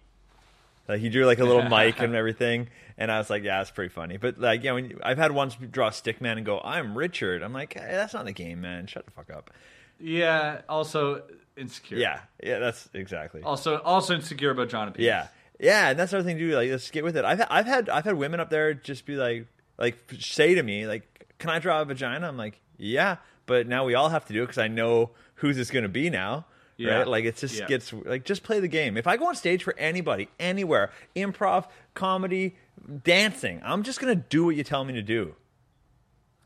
[0.88, 2.68] Like he drew like a little mic and everything,
[2.98, 5.56] and I was like, "Yeah, it's pretty funny." But like, yeah, when I've had ones
[5.72, 8.88] draw Stickman and go, "I'm Richard." I'm like, hey, "That's not the game, man.
[8.88, 9.52] Shut the fuck up."
[10.00, 10.62] yeah.
[10.70, 11.24] Also
[11.58, 13.42] insecure, Yeah, yeah, that's exactly.
[13.44, 14.98] Also also insecure about John and.
[14.98, 15.28] Yeah,
[15.60, 16.56] yeah, and that's the other thing to do.
[16.56, 17.26] Like, let's get with it.
[17.26, 20.88] I've I've had I've had women up there just be like, like say to me,
[20.88, 24.34] like, "Can I draw a vagina?" I'm like, "Yeah," but now we all have to
[24.34, 26.46] do it because I know who's it's going to be now.
[26.78, 27.00] Yeah.
[27.00, 27.08] Right?
[27.08, 27.68] Like it just Yeah.
[27.68, 28.98] gets like just play the game.
[28.98, 32.56] If I go on stage for anybody, anywhere, improv, comedy,
[33.04, 35.36] dancing, I'm just gonna do what you tell me to do.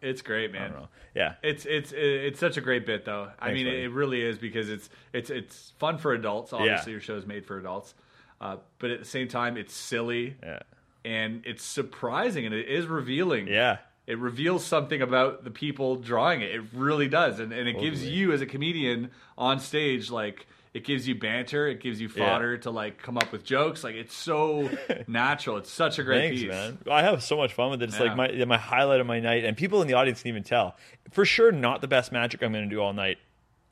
[0.02, 0.62] it's great, man.
[0.62, 0.88] I don't know.
[1.16, 1.34] Yeah.
[1.42, 3.30] It's it's it's such a great bit though.
[3.40, 3.84] I mean, buddy.
[3.84, 6.54] it really is because it's it's it's fun for adults.
[6.54, 7.94] Obviously, your show is made for adults,
[8.42, 10.60] uh, but at the same time, it's silly Yeah.
[11.04, 13.48] and it's surprising and it is revealing.
[13.48, 13.78] Yeah.
[14.08, 16.52] It reveals something about the people drawing it.
[16.54, 20.48] It really does, and and it gives you as a comedian on stage like.
[20.76, 21.68] It gives you banter.
[21.70, 22.26] It gives you Yeah.
[22.34, 23.82] fodder to like come up with jokes.
[23.84, 24.70] Like it's so
[25.08, 25.56] natural.
[25.58, 26.50] It's such a great Thanks, piece.
[26.52, 26.78] man.
[26.92, 27.90] I have so much fun with it.
[27.90, 28.14] It's Yeah.
[28.14, 30.76] like my my highlight of my night, and people in the audience can even tell.
[31.12, 33.20] For sure, not the best magic I'm going to do all night,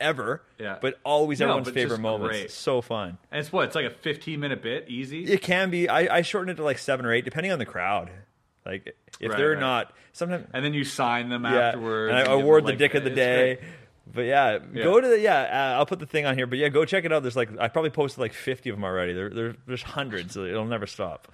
[0.00, 0.42] ever.
[0.58, 0.78] Yeah.
[0.80, 2.38] But always No, everyone's but favorite moments.
[2.38, 2.50] great.
[2.50, 3.18] So fun.
[3.30, 3.66] And it's what?
[3.66, 5.24] It's like a 15 minute bit, easy.
[5.24, 5.88] It can be.
[5.90, 8.08] I, I shorten it to like seven or eight, depending on the crowd.
[8.64, 9.60] Like if Right, they're right.
[9.60, 10.46] not sometimes.
[10.54, 12.12] and then you sign them yeah, afterwards.
[12.14, 13.56] and I award the like, dick of the day.
[13.56, 13.68] great.
[14.12, 14.84] But yeah, Yeah.
[14.84, 15.72] go to the yeah.
[15.74, 16.46] Uh, I'll put the thing on here.
[16.46, 17.22] But yeah, go check it out.
[17.22, 19.12] There's like I probably posted like 50 of them already.
[19.14, 20.34] There, there there's hundreds.
[20.34, 21.28] So it'll never stop.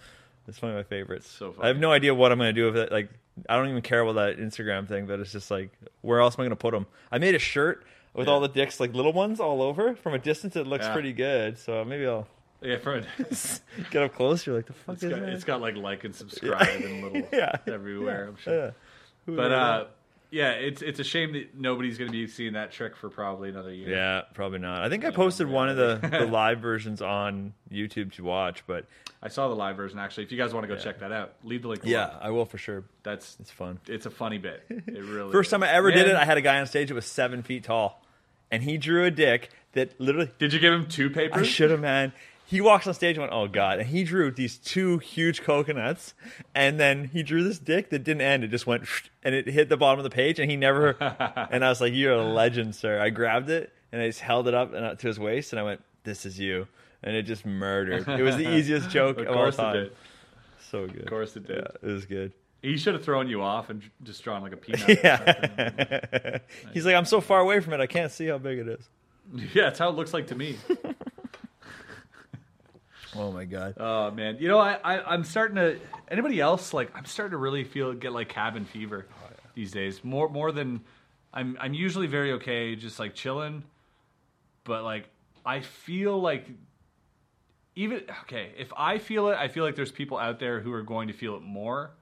[0.48, 1.28] It's one of my favorites.
[1.28, 2.92] So I have no idea what I'm going to do with it.
[2.92, 3.08] Like
[3.48, 5.06] I don't even care about that Instagram thing.
[5.06, 5.70] But it's just like
[6.02, 6.86] where else am I going to put them?
[7.10, 8.34] I made a shirt with Yeah.
[8.34, 9.94] all the dicks, like little ones, all over.
[9.96, 10.92] From a distance, it looks Yeah.
[10.92, 11.58] pretty good.
[11.58, 12.26] So maybe I'll
[12.62, 13.02] Yeah, for,
[13.90, 14.54] get up closer.
[14.54, 15.28] Like the fuck it's is got that?
[15.30, 17.56] it's got like like and subscribe and little Yeah.
[17.66, 18.28] everywhere.
[18.28, 18.74] I'm sure.
[19.26, 19.84] But uh,
[20.30, 23.48] yeah, it's it's a shame that nobody's going to be seeing that trick for probably
[23.48, 23.88] another year.
[23.90, 24.82] Yeah, probably not.
[24.82, 28.86] I think I posted one of the, the live versions on YouTube to watch, but
[29.22, 30.24] I saw the live version actually.
[30.24, 31.82] If you guys want to go check that out, leave the link.
[31.84, 32.18] yeah, below.
[32.22, 32.84] I will for sure.
[33.02, 33.80] that's It's fun.
[33.86, 34.62] it's a funny bit.
[34.68, 35.50] It really First is.
[35.52, 37.64] time I ever did it, I had a guy on stage that was seven feet
[37.64, 38.02] tall,
[38.50, 40.30] and he drew a dick that literally.
[40.38, 41.42] Did you give him two papers?
[41.42, 42.12] I should have, man.
[42.50, 46.14] He walks on stage and went, "Oh God!" And he drew these two huge coconuts,
[46.52, 48.42] and then he drew this dick that didn't end.
[48.42, 48.84] It just went,
[49.22, 50.96] and it hit the bottom of the page, and he never.
[51.50, 54.48] and I was like, "You're a legend, sir." I grabbed it and I just held
[54.48, 56.66] it up and to his waist, and I went, "This is you,"
[57.04, 58.08] and it just murdered.
[58.08, 59.74] It was the easiest joke Of of, all course it time.
[59.74, 59.92] did.
[60.70, 61.02] So good.
[61.02, 61.56] Of course it did.
[61.56, 62.32] Yeah, it was good.
[62.62, 64.88] He should have thrown you off and just drawn like a peanut.
[65.02, 66.38] Yeah.
[66.74, 68.88] He's like, I'm so far away from it, I can't see how big it is.
[69.54, 70.56] yeah, that's how it looks like to me.
[73.16, 73.74] Oh my god.
[73.78, 75.78] Oh man, you know I, I I'm starting to.
[76.08, 80.04] Anybody else like I'm starting to really feel get like cabin fever oh, these days
[80.04, 80.80] more more than
[81.32, 83.64] I'm I'm usually very okay just like chilling,
[84.64, 85.08] but like
[85.44, 86.46] I feel like
[87.74, 90.82] even okay if I feel it I feel like there's people out there who are
[90.82, 91.92] going to feel it more,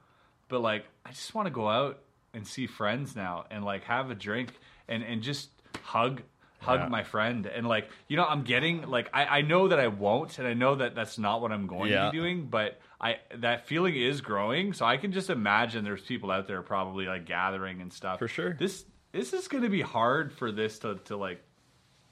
[0.47, 1.99] but like I just want to go out
[2.33, 4.53] and see friends now and like have a drink
[4.87, 5.49] and and just
[5.81, 6.21] hug
[6.59, 6.87] hug Yeah.
[6.87, 10.37] my friend and like you know i'm getting like I, I know that i won't
[10.39, 12.05] and i know that that's not what i'm going Yeah.
[12.05, 16.01] to be doing but i that feeling is growing so i can just imagine there's
[16.01, 18.53] people out there probably like gathering and stuff For sure.
[18.59, 21.41] this this is going to be hard for this to to like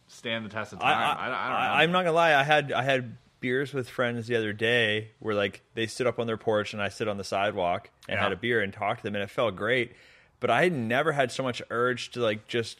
[0.07, 2.33] stand the test of time I, i, I, don't know am not gonna lie.
[2.33, 6.17] I had I had beers with friends the other day where like they stood up
[6.19, 8.23] on their porch and I stood on the sidewalk and Yeah.
[8.23, 9.93] had a beer and talked to them and it felt great.
[10.39, 12.79] But I had never had so much urge to like just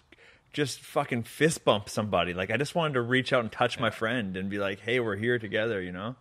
[0.53, 2.33] just fucking fist bump somebody.
[2.33, 4.99] Like I just wanted to reach out and touch my friend and be like, "Hey,
[4.99, 6.15] we're here together," you know?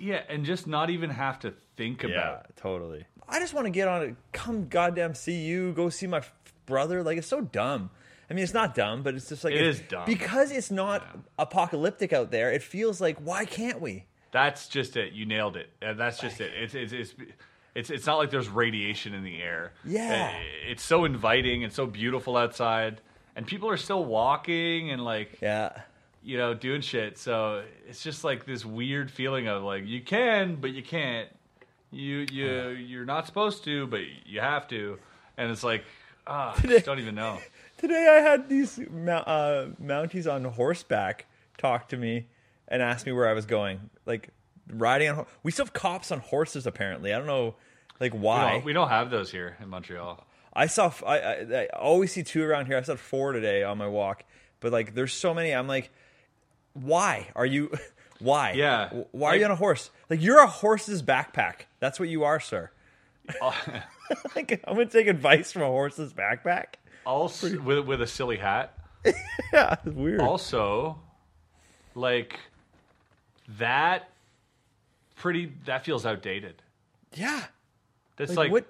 [0.00, 2.12] yeah and just not even have to think about
[2.44, 2.46] it.
[2.56, 3.04] Yeah, totally.
[3.28, 4.16] I just want to get on it.
[4.32, 5.72] Come goddamn see you.
[5.72, 6.32] Go see my f-
[6.66, 7.02] brother.
[7.02, 7.90] Like it's so dumb.
[8.30, 10.04] I mean, it's not dumb, but it's just like It it's, is dumb.
[10.06, 11.02] because it's not
[11.38, 12.52] apocalyptic out there.
[12.52, 14.04] It feels like why can't we?
[14.30, 15.14] That's just it.
[15.14, 15.70] You nailed it.
[15.82, 16.52] Uh, That's just it.
[16.54, 17.14] It's it's it's
[17.74, 19.72] it's, it's not like there's radiation in the air.
[19.84, 20.32] Yeah.
[20.34, 20.38] Uh,
[20.70, 23.00] It's so inviting and so beautiful outside,
[23.38, 25.70] and people are still walking and like Yeah.
[26.24, 27.16] you know doing shit.
[27.18, 31.28] So it's just like this weird feeling of like you can, but you can't.
[31.92, 34.98] You you you're not supposed to, but you have to,
[35.38, 35.84] and it's like
[36.26, 37.38] ah, I just don't even know.
[37.78, 42.26] Today I had these uh, Mounties on horseback talk to me
[42.66, 43.88] and ask me where I was going.
[44.04, 44.28] Like
[44.70, 45.26] riding on.
[45.42, 46.66] We still have cops on horses.
[46.66, 47.54] Apparently, I don't know,
[48.00, 48.52] like We why.
[48.54, 50.26] don't, we don't have those here in Montreal.
[50.58, 50.92] I saw.
[51.06, 52.76] I I always see two around here.
[52.76, 54.24] I saw four today on my walk,
[54.58, 55.52] but like there's so many.
[55.52, 55.90] I'm like,
[56.74, 57.70] why are you?
[58.20, 58.54] Why?
[58.56, 58.88] Yeah.
[59.12, 59.92] Why are you on a horse?
[60.10, 61.66] Like you're a horse's backpack.
[61.78, 62.68] That's what you are, sir.
[63.40, 63.52] Uh,
[64.34, 66.74] like I'm gonna take advice from a horse's backpack.
[67.06, 68.74] Also, with with a silly hat.
[69.52, 70.20] Yeah, it's weird.
[70.20, 70.98] also
[71.94, 72.40] like
[73.58, 74.10] that
[75.14, 76.60] pretty that feels outdated
[77.14, 77.44] yeah.
[78.16, 78.66] that's Like, like what?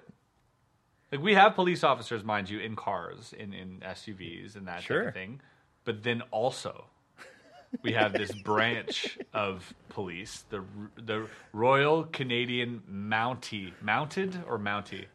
[1.11, 5.07] Like we have police officers mind you in cars in in suvs and that type
[5.07, 5.41] of thing
[5.85, 6.85] but then also
[7.83, 10.63] we have this branch of police the
[10.97, 15.05] the royal canadian mountie mounted or mountie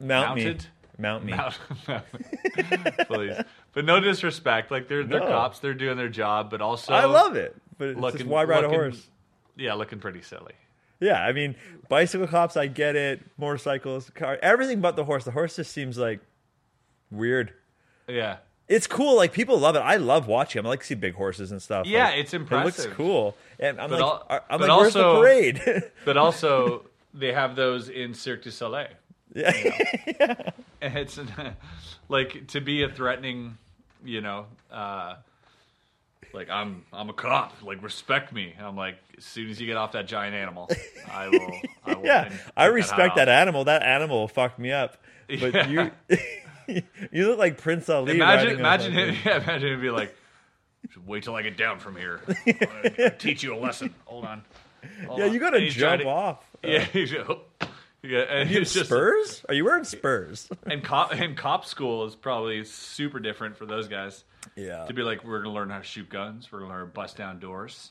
[0.00, 0.64] Mount mounted me.
[0.98, 1.32] Mount me.
[1.32, 1.58] Mount-
[3.08, 3.36] police
[3.72, 5.26] but no disrespect like they're they're No.
[5.26, 8.62] cops they're doing their job but also I love it, but it's looking, why ride
[8.62, 9.08] looking- a horse?
[9.56, 10.54] Yeah, looking pretty silly.
[11.00, 11.56] Yeah, I mean,
[11.88, 13.20] bicycle cops, I get it.
[13.38, 15.24] Motorcycles, car, everything but the horse.
[15.24, 16.20] The horse just seems like
[17.10, 17.52] weird.
[18.08, 18.36] Yeah,
[18.68, 19.16] It's cool.
[19.16, 19.80] Like people love it.
[19.80, 20.66] I love watching them.
[20.66, 21.86] I like to see big horses and stuff.
[21.86, 23.36] Yeah, Like, it's It looks cool.
[23.58, 25.82] And I'm But like, al- I'm like, where's also- the parade?
[26.04, 28.88] but also they have those in Cirque du Soleil.
[29.34, 29.52] yeah.
[30.82, 31.18] And it's
[32.08, 33.58] like to be a threatening,
[34.04, 35.16] you know, uh,
[36.32, 37.54] like I'm I'm a cop.
[37.62, 38.54] Like respect me.
[38.56, 40.68] And I'm like, as soon as you get off that giant animal,
[41.10, 41.60] I will.
[41.84, 43.42] I will yeah, I respect that, hat off.
[43.42, 43.64] animal.
[43.64, 44.96] That animal fucked me up.
[45.28, 45.90] But Yeah.
[46.68, 48.14] you, you look like Prince Ali.
[48.16, 49.16] Imagine, imagine him.
[49.24, 50.14] Yeah, imagine him be like,
[51.06, 52.20] wait till I get down from here.
[52.46, 53.94] Gonna uh, teach you a lesson.
[54.06, 54.42] Hold on.
[55.06, 56.46] Hold Yeah, on." you gotta And jump to- off.
[56.62, 57.24] Yeah, he's, yeah,
[58.02, 59.44] and You it's just spurs?
[59.48, 60.48] Are you wearing spurs?
[60.66, 64.24] and cop and cop school is probably super different for those guys.
[64.56, 64.84] Yeah.
[64.86, 66.50] To be like, we're gonna learn how to shoot guns.
[66.50, 67.90] We're gonna learn how to bust down doors,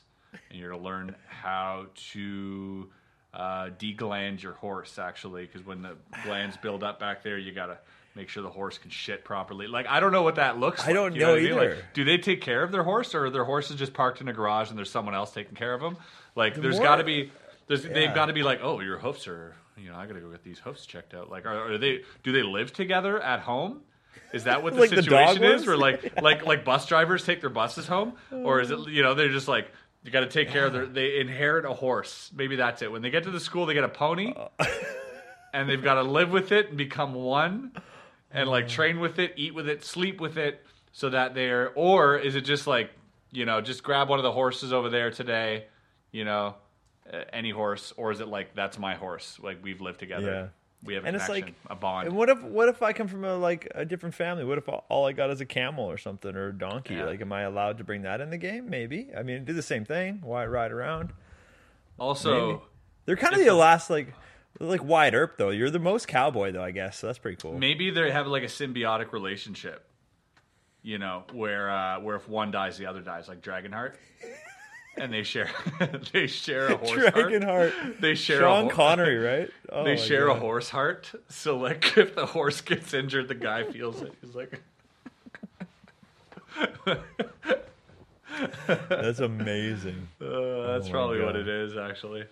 [0.50, 2.88] and you're gonna learn how to
[3.32, 4.98] uh, degland your horse.
[4.98, 7.78] Actually, because when the glands build up back there, you gotta
[8.16, 9.68] make sure the horse can shit properly.
[9.68, 10.82] Like, I don't know what that looks.
[10.82, 10.94] I like.
[10.94, 11.52] don't You know what I mean?
[11.52, 11.74] either.
[11.76, 14.28] Like, do they take care of their horse, or are their horses just parked in
[14.28, 15.96] a garage and there's someone else taking care of them?
[16.34, 17.30] Like, there's more- got to be.
[17.68, 19.54] There's, They've got to be like, oh, your hoofs are.
[19.76, 21.30] You know, I got to go get these hoofs checked out.
[21.30, 22.00] Like, are, are they?
[22.24, 23.82] Do they live together at home?
[24.32, 25.66] Is that what the Like the situation is?
[25.66, 29.14] Where like like like bus drivers take their buses home, or is it you know
[29.14, 29.70] they're just like
[30.02, 32.30] you got to take care of their they inherit a horse.
[32.34, 32.90] Maybe that's it.
[32.90, 34.34] When they get to the school, they get a pony,
[35.52, 37.72] and they've got to live with it and become one,
[38.30, 41.70] and like train with it, eat with it, sleep with it, so that they're.
[41.74, 42.90] Or is it just like
[43.30, 45.66] you know just grab one of the horses over there today,
[46.12, 46.54] you know,
[47.12, 49.38] uh, any horse, or is it like that's my horse?
[49.42, 50.52] Like we've lived together.
[50.82, 52.08] We have a and it's like a bond.
[52.08, 54.44] And what if what if I come from a like a different family?
[54.44, 56.94] What if all- all I got is a camel or something or a donkey?
[56.94, 57.04] Yeah.
[57.04, 58.70] Like, am I allowed to bring that in the game?
[58.70, 59.08] Maybe.
[59.16, 60.20] I mean, do the same thing.
[60.22, 61.12] Why ride around?
[61.98, 62.60] also, Maybe.
[63.04, 64.14] They're kind of the the- last like
[64.58, 65.50] like Wyatt Earp though.
[65.50, 66.98] You're the most cowboy though, I guess.
[66.98, 67.58] So that's pretty cool.
[67.58, 69.84] maybe they have like a symbiotic relationship.
[70.82, 73.96] You know, where uh, where if one dies, the other dies, like Dragonheart,
[75.00, 75.48] and they share
[76.12, 77.14] they share a horse heart.
[77.14, 78.00] Dragonheart.
[78.00, 79.50] They share a Sean Connery, right?
[79.72, 81.10] Oh They share a horse heart.
[81.28, 84.12] So like, if the horse gets injured, the guy feels it.
[84.20, 84.60] He's like,
[88.88, 90.08] That's amazing.
[90.20, 92.24] uh, that's my probably what it is, actually.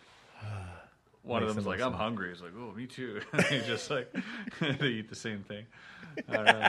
[1.22, 4.12] one of Makes them's like, "I'm hungry." He's like, "Oh, me too." He's just like
[4.61, 5.64] they eat the same thing.
[6.28, 6.68] I don't know.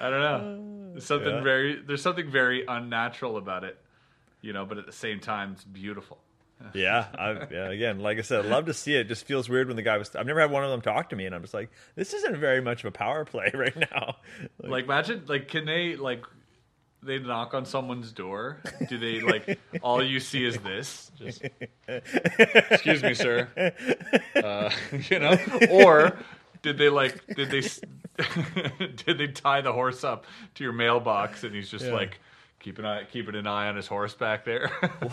[0.00, 0.90] I don't know.
[0.92, 1.42] There's something Yeah.
[1.42, 3.78] very there's something very unnatural about it,
[4.42, 4.64] you know.
[4.64, 6.18] But at the same time, it's beautiful.
[6.74, 7.70] Yeah, I, yeah.
[7.70, 9.04] Again, like I said, I'd love to see it.
[9.04, 10.14] Just feels weird when the guy was.
[10.14, 12.36] I've never had one of them talk to me, and I'm just like, this isn't
[12.36, 14.16] very much of a power play right now.
[14.62, 16.22] Like, imagine like can they like
[17.02, 18.58] they knock on someone's door?
[18.90, 21.10] Do they like all you see is this?
[21.18, 21.42] Just
[21.88, 23.48] excuse me, sir.
[24.36, 24.70] Uh,
[25.10, 25.36] you know,
[25.70, 26.18] or
[26.62, 27.60] did they like did they
[28.96, 30.24] did they tie the horse up
[30.54, 31.92] to your mailbox and he's just Yeah.
[31.92, 32.20] like
[32.60, 34.70] keeping an eye keeping an eye on his horse back there?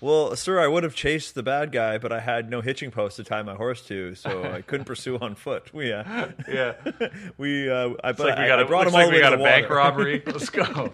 [0.00, 3.18] Well, sir, I would have chased the bad guy, but I had no hitching post
[3.18, 5.72] to tie my horse to, so I couldn't pursue on foot.
[5.72, 6.72] We, uh, yeah,
[7.38, 9.06] we, uh, I, it's but like we I- got I a, brought looks him all
[9.06, 10.20] like we got a the bank robbery.
[10.26, 10.92] Let's go.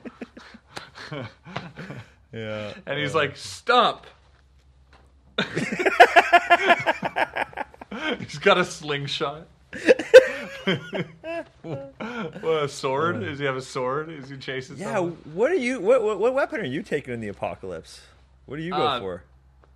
[2.35, 4.07] Yeah, And he's like, "Stop."
[8.19, 9.47] he's got a slingshot.
[11.63, 13.21] what, a sword?
[13.21, 14.11] Does he have a sword?
[14.11, 14.95] Is he chasing yeah.
[14.95, 15.19] someone?
[15.35, 15.81] What are you?
[15.81, 18.01] What, what what weapon are you taking in the apocalypse?
[18.47, 19.23] What do you go Uh, for?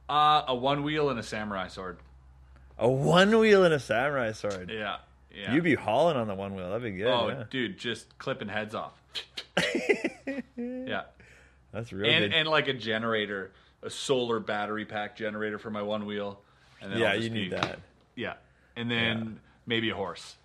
[0.09, 1.99] Uh, a one wheel and a samurai sword.
[2.79, 4.71] A one wheel and a samurai sword.
[4.73, 4.97] Yeah.
[5.35, 5.55] Yeah.
[5.55, 6.69] You'd be hauling on the one wheel.
[6.69, 7.07] That'd be good.
[7.07, 7.45] oh, yeah.
[7.51, 8.93] dude, just clipping heads off.
[10.57, 11.03] yeah.
[11.73, 12.35] That's real And good.
[12.35, 13.53] and like a generator,
[13.83, 16.41] a solar battery pack generator for my one wheel.
[16.83, 17.79] And then yeah, you need be- that.
[18.15, 18.35] Yeah.
[18.77, 20.37] And then maybe a horse.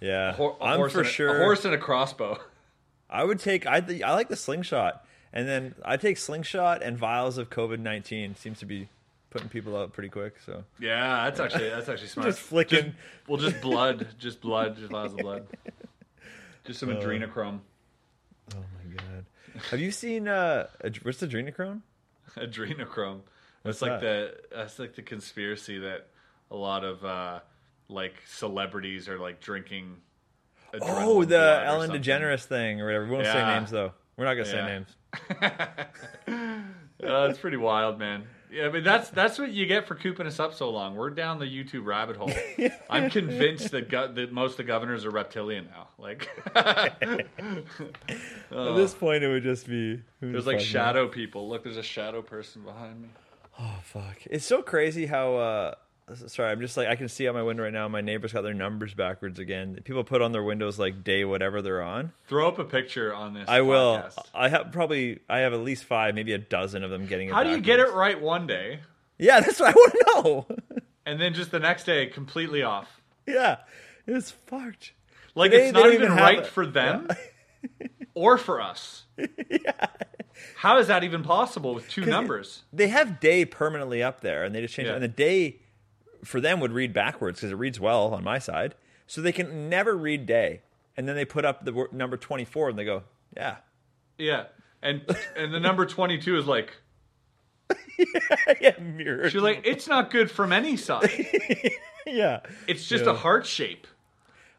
[0.00, 1.36] Yeah, A, hor- a I'm horse for a, sure.
[1.36, 2.38] A horse and a crossbow.
[3.08, 3.66] I would take.
[3.66, 7.78] I th- I like the slingshot, and then I take slingshot and vials of COVID
[7.78, 8.34] nineteen.
[8.36, 8.88] Seems to be
[9.30, 10.34] putting people out pretty quick.
[10.44, 12.28] So Yeah, that's actually that's actually smart.
[12.28, 12.84] Just flicking.
[12.86, 15.46] Just, well, just blood, just blood, just lots of blood.
[16.66, 17.58] Just Uh, some adrenochrome.
[18.54, 19.26] Oh my god.
[19.70, 21.82] Have you seen uh ad- what's adrenochrome?
[22.36, 23.20] Adrenochrome.
[23.62, 24.50] What's That's like that?
[24.50, 26.06] the that's like the conspiracy that
[26.50, 27.40] a lot of uh
[27.88, 29.96] like celebrities are like drinking.
[30.82, 31.90] Oh, the Ellen.
[31.90, 33.04] DeGeneres thing or whatever.
[33.04, 33.92] We won't say names though.
[34.16, 34.66] We're not gonna say Yeah.
[34.66, 36.56] names.
[37.02, 38.24] Uh, it's pretty wild, man.
[38.50, 40.94] Yeah, I mean that's that's what you get for cooping us up so long.
[40.94, 42.30] We're down the YouTube rabbit hole.
[42.90, 45.88] I'm convinced that go- that most of the governors are reptilian now.
[45.98, 47.26] Like At
[48.50, 51.48] this point, it would just be there's like shadow people.
[51.48, 53.08] Look, there's a shadow person behind me.
[53.58, 54.16] Oh fuck!
[54.26, 55.34] It's so crazy how.
[55.36, 55.74] uh
[56.26, 57.88] Sorry, I'm just like I can see out my window right now.
[57.88, 59.80] My neighbors got their numbers backwards again.
[59.84, 62.12] People put on their windows like day whatever they're on.
[62.28, 63.48] Throw up a picture on this.
[63.48, 64.04] I will.
[64.34, 65.20] I have probably.
[65.30, 67.34] I have at least five, maybe a dozen of them getting it.
[67.34, 68.80] How do you get it right one day,
[69.18, 70.82] Yeah, that's what I want to know.
[71.06, 73.00] and then just the next day completely off?
[73.26, 73.58] yeah,
[74.06, 74.92] it's fucked.
[75.34, 76.46] Like Today, it's not even even right it.
[76.46, 77.08] for them
[78.14, 79.04] or for us.
[79.50, 79.86] yeah.
[80.56, 82.62] How is that even possible with two numbers?
[82.74, 84.94] They have day permanently up there, and they just change it.
[84.94, 85.60] And the day
[86.24, 88.74] for them would read backwards because it reads well on my side,
[89.06, 90.62] so they can never read day.
[90.96, 93.02] And then they put up the wor- number twenty four, and they go,
[93.36, 93.56] "Yeah,
[94.18, 94.44] Yeah,
[94.82, 95.02] and
[95.36, 96.76] and the number twenty two is like
[98.60, 101.10] yeah, mirror." she's like it's not good from any side.
[102.06, 102.40] yeah.
[102.66, 103.12] It's just Yeah.
[103.12, 103.86] a heart shape.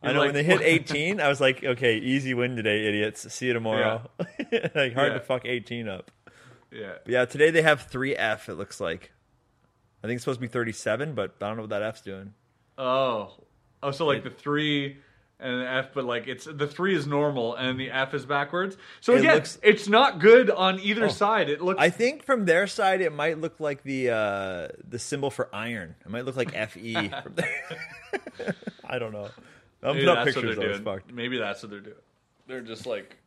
[0.03, 2.85] I You're know like, when they hit 18, I was like, okay, easy win today,
[2.85, 3.31] idiots.
[3.33, 4.07] See you tomorrow.
[4.19, 5.13] like hard Yeah.
[5.13, 6.11] to fuck 18 up.
[6.71, 9.11] Yeah, But yeah, today they have 3F, it looks like.
[10.05, 12.33] I think it's supposed to be 37, but I don't know what that F's doing.
[12.77, 13.33] Oh,
[13.81, 14.97] oh, so like the three
[15.39, 18.77] and the F, but like it's the three is normal and the F is backwards.
[19.01, 21.49] So It again, looks- it's not good on either side.
[21.49, 21.81] It looks.
[21.81, 25.95] I think from their side, it might look like the uh, the symbol for iron.
[26.05, 27.65] It might look like FE from there.
[28.87, 29.29] I don't know.
[29.83, 30.83] I'm maybe putting up that's what pictures they're doing.
[30.83, 31.11] fucked.
[31.11, 31.95] Maybe that's what they're doing.
[32.47, 33.17] They're just like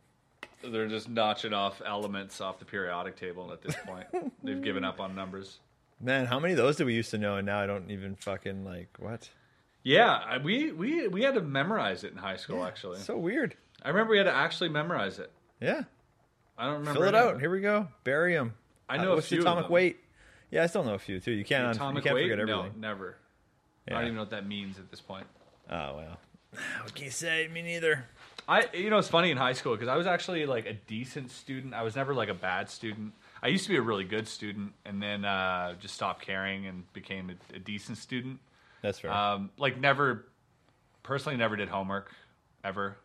[0.63, 4.07] they're just notching off elements off the periodic table at this point.
[4.43, 5.59] They've given up on numbers.
[6.01, 8.15] Man, how many of those did we used to know, and now I don't even
[8.15, 9.29] fucking like what?
[9.83, 12.63] Yeah, we we we had to memorize it in high school.
[12.65, 13.55] actually, So weird.
[13.83, 15.31] I remember we had to actually memorize it.
[15.61, 15.83] Yeah.
[16.57, 16.99] I don't remember.
[16.99, 17.39] Fill it out.
[17.39, 17.87] Here we go.
[18.03, 18.53] Barium.
[18.89, 19.71] I know Uh, a what's few the atomic them.
[19.71, 19.97] weight?
[20.51, 21.31] Yeah, I still know a few too.
[21.31, 21.65] You can't.
[21.65, 22.29] un- Atomic you can't weight?
[22.29, 22.81] forget No, everything.
[22.81, 23.17] never.
[23.87, 25.27] I don't even know what that means at this point.
[25.69, 26.19] Oh well.
[26.83, 27.47] What can you say?
[27.47, 28.05] Me neither.
[28.49, 31.29] I, you know, it's funny in high school because I was actually like a decent
[31.29, 31.75] student.
[31.75, 33.13] I was never like a bad student.
[33.43, 36.91] I used to be a really good student, and then uh, just stopped caring and
[36.91, 38.39] became a, a decent student.
[38.81, 39.11] That's fair.
[39.11, 40.25] Um, like never,
[41.03, 42.11] personally, never did homework
[42.63, 42.97] ever.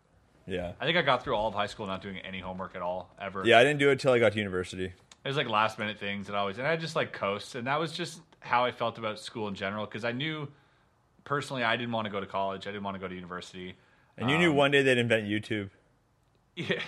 [0.47, 0.73] yeah.
[0.81, 3.11] I think I got through all of high school not doing any homework at all
[3.21, 3.43] ever.
[3.45, 4.87] Yeah, I didn't do it till I got to university.
[4.87, 7.67] It was like last minute things that I always, and I just like coast, and
[7.67, 10.49] that was just how I felt about school in general because I knew
[11.25, 12.67] personally I didn't want to go to college.
[12.67, 13.75] I didn't want to go to university.
[14.17, 15.71] And you knew Um, one day they'd invent YouTube.
[16.57, 16.81] Yeah,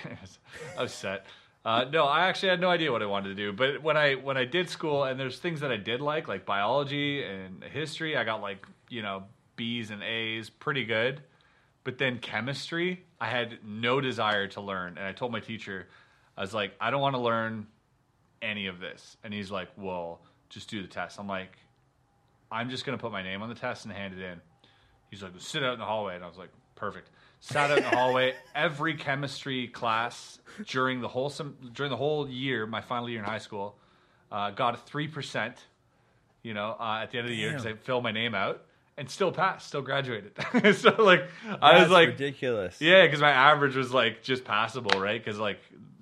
[0.79, 1.27] I was set.
[1.64, 3.53] Uh, no, I actually had no idea what I wanted to do.
[3.53, 6.47] But when I when I did school, and there's things that I did like, like
[6.47, 9.24] biology and history, I got like you know
[9.57, 11.20] B's and A's, pretty good.
[11.83, 15.89] But then chemistry, I had no desire to learn, and I told my teacher,
[16.37, 17.66] I was like, I don't want to learn
[18.43, 19.16] any of this.
[19.24, 21.18] And he's like, Well, just do the test.
[21.18, 21.59] I'm like,
[22.53, 24.41] I'm just gonna put my name on the test and hand it in.
[25.11, 27.11] He's like, sit out in the hallway, and I was like, perfect.
[27.41, 32.29] Sat out in the hallway every chemistry class during the whole sem- during the whole
[32.29, 33.77] year, my final year in high school.
[34.31, 35.57] Uh, got a three percent,
[36.43, 38.62] you know, uh, at the end of the year because I filled my name out
[38.97, 40.33] and still passed, still graduated.
[40.77, 41.29] so like,
[41.61, 42.81] I was That's like, ridiculous.
[42.81, 45.22] yeah, because my average was like just passable, right?
[45.22, 45.59] Because like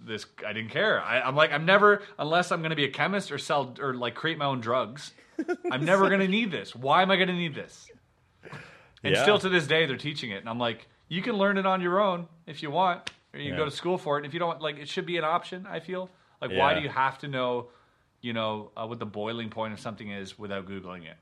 [0.06, 1.02] this, I didn't care.
[1.02, 3.94] I, I'm like, I'm never unless I'm going to be a chemist or sell or
[3.94, 5.12] like create my own drugs.
[5.70, 6.76] I'm never going to need this.
[6.76, 7.90] Why am I going to need this?
[9.04, 9.22] And Yeah.
[9.22, 11.80] still to this day, they're teaching it, and I'm like, you can learn it on
[11.80, 14.20] your own if you want, or you can go to school for it.
[14.20, 15.66] And if you don't, like, it should be an option.
[15.68, 17.68] I feel like, why do you have to know,
[18.22, 21.16] you know, uh, what the boiling point of something is without googling it?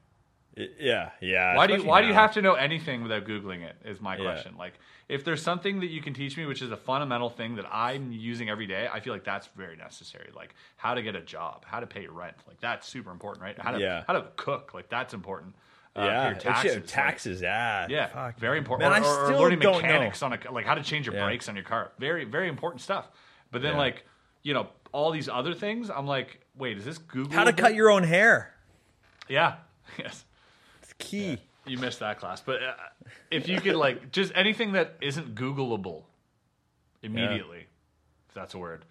[0.78, 1.56] Yeah, yeah.
[1.56, 3.76] Why do you Why do you have to know anything without googling it?
[3.84, 4.22] Is my Yeah.
[4.22, 4.56] question.
[4.58, 4.74] Like,
[5.08, 8.12] if there's something that you can teach me, which is a fundamental thing that I'm
[8.12, 10.30] using every day, I feel like that's very necessary.
[10.34, 13.58] Like how to get a job, how to pay rent, like that's super important, right?
[13.58, 14.04] How to Yeah.
[14.06, 15.54] how to cook, like that's important.
[15.94, 17.42] Uh, Yeah, taxes, like- taxes.
[17.42, 18.38] yeah, yeah, Fuck.
[18.38, 18.90] very important.
[18.90, 20.28] Man, or, I or- or still learning don't mechanics know.
[20.28, 21.24] on a like how to change your Yeah.
[21.26, 21.92] brakes on your car.
[21.98, 23.10] Very very important stuff.
[23.50, 23.78] But then Yeah.
[23.78, 24.06] like
[24.42, 27.32] you know all these other things, I'm like, wait, is this Google?
[27.32, 28.54] How to cut your own hair?
[29.28, 29.56] Yeah.
[29.98, 30.24] Yes.
[30.82, 31.38] It's key.
[31.66, 32.72] You missed that class, but uh,
[33.30, 36.04] if you could like just anything that isn't Googleable
[37.02, 37.66] immediately,
[38.28, 38.84] if that's a word,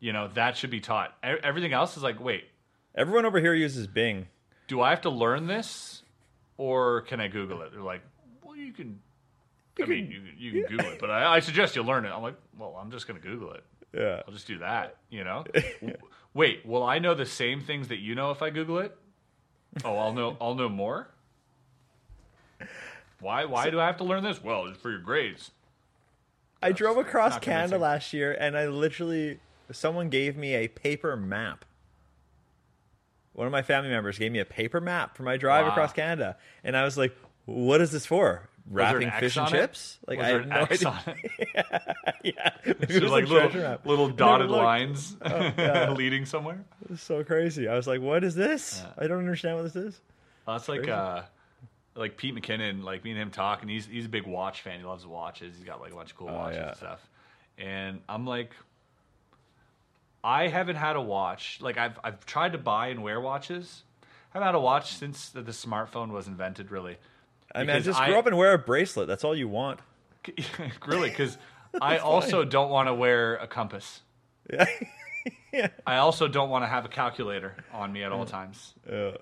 [0.00, 1.16] you know that should be taught.
[1.24, 2.44] E- Everything else is like, wait,
[2.94, 4.26] Everyone over here uses Bing.
[4.66, 6.02] do I have to learn this,
[6.60, 7.72] or can I Google it?
[7.72, 8.02] They're like,
[8.44, 9.00] well, you can.
[9.82, 12.10] I mean, you, can- you can Google it, but I, I suggest you learn it.
[12.10, 13.64] I'm like, well, I'm just going to Google it.
[13.94, 14.20] Yeah.
[14.26, 14.96] I'll just do that.
[15.08, 15.44] You know.
[16.34, 18.94] Wait, will I know the same things that you know if I Google it?
[19.86, 20.36] Oh, I'll know.
[20.38, 21.08] I'll know more.
[23.20, 23.46] Why?
[23.46, 24.42] Why do I have to learn this?
[24.44, 25.50] Well, it's for your grades.
[26.62, 29.40] I drove across Canada last year, and I literally
[29.72, 31.64] someone gave me a paper map.
[33.40, 35.70] One of my family members gave me a paper map for my drive Wow.
[35.70, 37.16] across Canada, and I was like,
[37.46, 38.50] "What is this for?
[38.70, 39.50] Was there an Wrapping fish and it?
[39.50, 41.16] chips?" Like Was I no idea.
[42.22, 45.90] yeah, Maybe So it was like little, little dotted lines yeah.
[45.96, 46.62] leading somewhere.
[46.90, 47.66] It's so crazy.
[47.66, 48.84] I was like, "What is this?
[48.98, 49.98] I don't understand what this is."
[50.46, 51.22] Well, that's like uh,
[51.94, 52.82] like Pete McKinnon.
[52.84, 54.80] Like me and him talking, he's he's a big watch fan.
[54.80, 55.56] He loves watches.
[55.56, 56.68] He's got like a bunch of cool watches Oh, yeah.
[56.68, 57.08] and stuff.
[57.56, 58.50] And I'm like,
[60.22, 61.58] I haven't had a watch.
[61.60, 63.82] Like I've I've tried to buy and wear watches.
[64.02, 66.70] I haven't had a watch since the, the smartphone was invented.
[66.70, 66.98] Really,
[67.54, 69.08] I mean, Because just I- grow up and wear a bracelet.
[69.08, 69.80] That's all you want.
[70.86, 71.38] really, because
[71.80, 74.02] I also don't want to wear a compass.
[74.52, 74.66] Yeah.
[75.52, 75.68] yeah.
[75.86, 78.74] I also don't want to have a calculator on me at all times,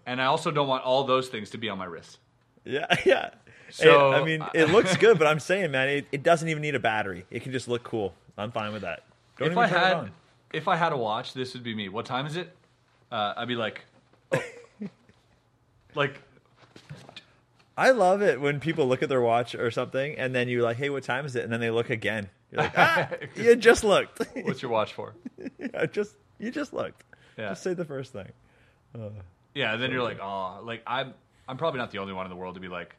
[0.06, 2.18] and I also don't want all those things to be on my wrist.
[2.64, 3.30] Yeah, yeah.
[3.70, 6.62] So, I mean, it uh, looks good, but I'm saying, man, it, it doesn't even
[6.62, 7.24] need a battery.
[7.30, 8.14] It can just look cool.
[8.36, 9.02] I'm fine with that.
[9.36, 10.10] Don't if even I turn it had on.
[10.52, 11.88] If I had a watch, this would be me.
[11.88, 12.54] What time is it?
[13.10, 13.84] Uh, I'd be like,
[14.32, 14.42] oh.
[15.94, 16.20] like
[17.78, 20.78] I love it when people look at their watch or something, and then you're like,
[20.78, 22.28] "Hey, what time is it?" And then they look again.
[22.50, 24.20] You're like, "Ah, you just looked.
[24.42, 25.14] what's your watch for?
[25.58, 27.04] Yeah, just you just looked.
[27.36, 27.50] Yeah.
[27.50, 28.28] Just say the first thing.
[29.54, 31.14] Yeah, and then you're like, oh, like I'm
[31.46, 32.96] I'm probably not the only one in the world to be like,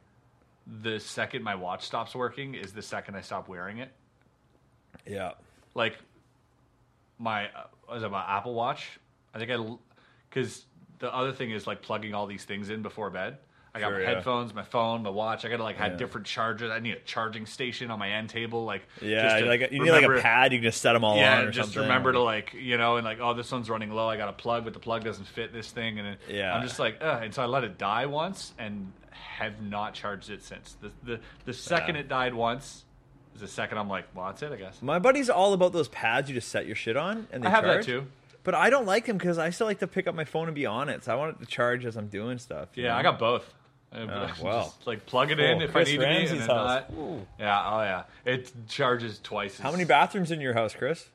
[0.81, 3.91] the second my watch stops working is the second I stop wearing it.
[5.05, 5.31] Yeah.
[5.75, 5.97] like
[7.19, 8.99] my uh, was it my Apple Watch?
[9.33, 9.57] I think I
[10.29, 10.65] because
[10.99, 13.37] the other thing is like plugging all these things in before bed.
[13.73, 14.15] I got Sure, my yeah.
[14.15, 15.45] headphones, my phone, my watch.
[15.45, 15.97] I got to like have Yeah.
[15.97, 16.71] different chargers.
[16.71, 18.65] I need a charging station on my end table.
[18.65, 20.51] Like Yeah, just like you need like a pad.
[20.53, 21.83] You can just set them all Yeah, on just something.
[21.83, 24.09] remember to like you know, and like oh, this one's running low.
[24.09, 26.55] I got a plug, but the plug doesn't fit this thing, and Yeah.
[26.55, 27.23] I'm just like, Ugh.
[27.23, 30.75] and so I let it die once, and have not charged it since.
[30.81, 32.01] The the the second Yeah.
[32.01, 32.85] it died once
[33.37, 34.81] the second I'm like, well, that's it, I guess.
[34.81, 37.51] My buddy's all about those pads you just set your shit on, and they I
[37.51, 38.05] have that too.
[38.43, 40.55] But I don't like them because I still like to pick up my phone and
[40.55, 41.03] be on it.
[41.03, 42.69] So I want it to charge as I'm doing stuff.
[42.75, 42.95] Yeah, know?
[42.95, 43.53] I got both.
[43.93, 43.97] Uh,
[44.41, 44.63] Oh, wow.
[44.63, 46.83] Just, like plug it in Oh, if Chris I need to be, Ramsay's and house.
[46.89, 46.91] not.
[47.39, 49.55] Yeah, oh yeah, it charges twice.
[49.55, 51.09] As, How many bathrooms in your house, Chris?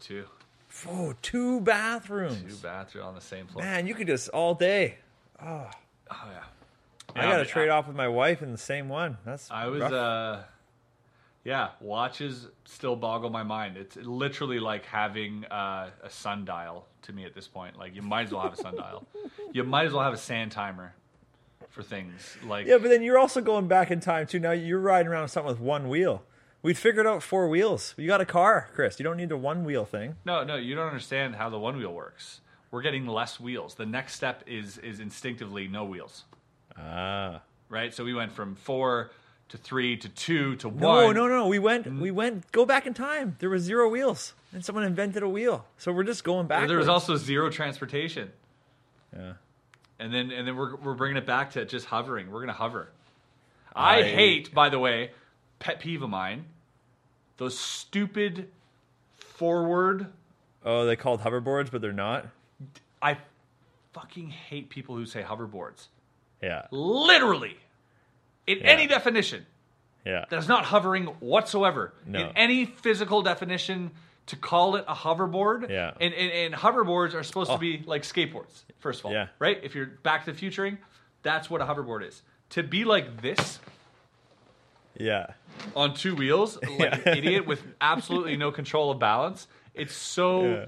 [0.00, 0.24] Two,
[0.88, 2.40] Oh, two bathrooms.
[2.42, 3.64] two bathrooms on the same floor.
[3.64, 4.98] Man, you could just all day.
[5.44, 5.66] Oh
[6.10, 6.42] oh yeah.
[7.16, 9.16] I got to trade off with my wife in the same one.
[9.24, 9.92] That's I was, rough.
[9.92, 10.40] uh,
[11.44, 13.76] yeah, watches still boggle my mind.
[13.76, 17.78] It's literally like having uh, a sundial to me at this point.
[17.78, 19.06] Like you might as well have a sundial.
[19.52, 20.94] you might as well have a sand timer
[21.70, 22.36] for things.
[22.44, 24.38] Like yeah, but then you're also going back in time too.
[24.40, 26.22] Now you're riding around with something with one wheel.
[26.60, 27.94] We'd figured out four wheels.
[27.96, 28.98] You got a car, Chris.
[28.98, 30.16] You don't need a one wheel thing.
[30.24, 32.40] No, no, you don't understand how the one wheel works.
[32.70, 33.74] We're getting less wheels.
[33.74, 36.24] The next step is is instinctively no wheels.
[36.76, 37.42] Ah.
[37.68, 37.94] Right?
[37.94, 39.10] So we went from four
[39.48, 40.80] to three to two to one.
[40.80, 41.46] No, no, no.
[41.48, 41.86] We went.
[41.86, 42.00] Mm.
[42.00, 42.50] We went.
[42.52, 43.36] Go back in time.
[43.38, 45.66] There was zero wheels, and someone invented a wheel.
[45.78, 46.68] So we're just going back.
[46.68, 48.30] There was also zero transportation.
[49.16, 49.34] Yeah.
[49.98, 52.30] And then and then we're we're bringing it back to just hovering.
[52.30, 52.90] We're gonna hover.
[53.74, 55.12] I, I- hate, by the way,
[55.58, 56.44] pet peeve of mine,
[57.36, 58.48] those stupid
[59.16, 60.06] forward.
[60.64, 62.26] Oh, they called hoverboards, but they're not.
[63.00, 63.18] I
[63.92, 65.86] fucking hate people who say hoverboards.
[66.42, 66.66] Yeah.
[66.70, 67.56] Literally,
[68.48, 69.46] in any definition,
[70.04, 70.24] Yeah.
[70.30, 71.92] that's not hovering whatsoever.
[72.06, 72.18] No.
[72.20, 73.90] In any physical definition,
[74.26, 75.70] to call it a hoverboard.
[75.70, 75.92] Yeah.
[76.00, 77.54] And, and, and hoverboards are supposed Oh.
[77.54, 79.12] to be like skateboards, first of all.
[79.12, 79.28] Yeah.
[79.38, 79.58] Right?
[79.62, 80.78] If you're back to the futuring,
[81.22, 82.22] that's what a hoverboard is.
[82.50, 83.58] To be like this
[84.96, 85.26] Yeah.
[85.76, 90.44] on two wheels, like an idiot with absolutely no control of balance, it's so.
[90.46, 90.66] Yeah.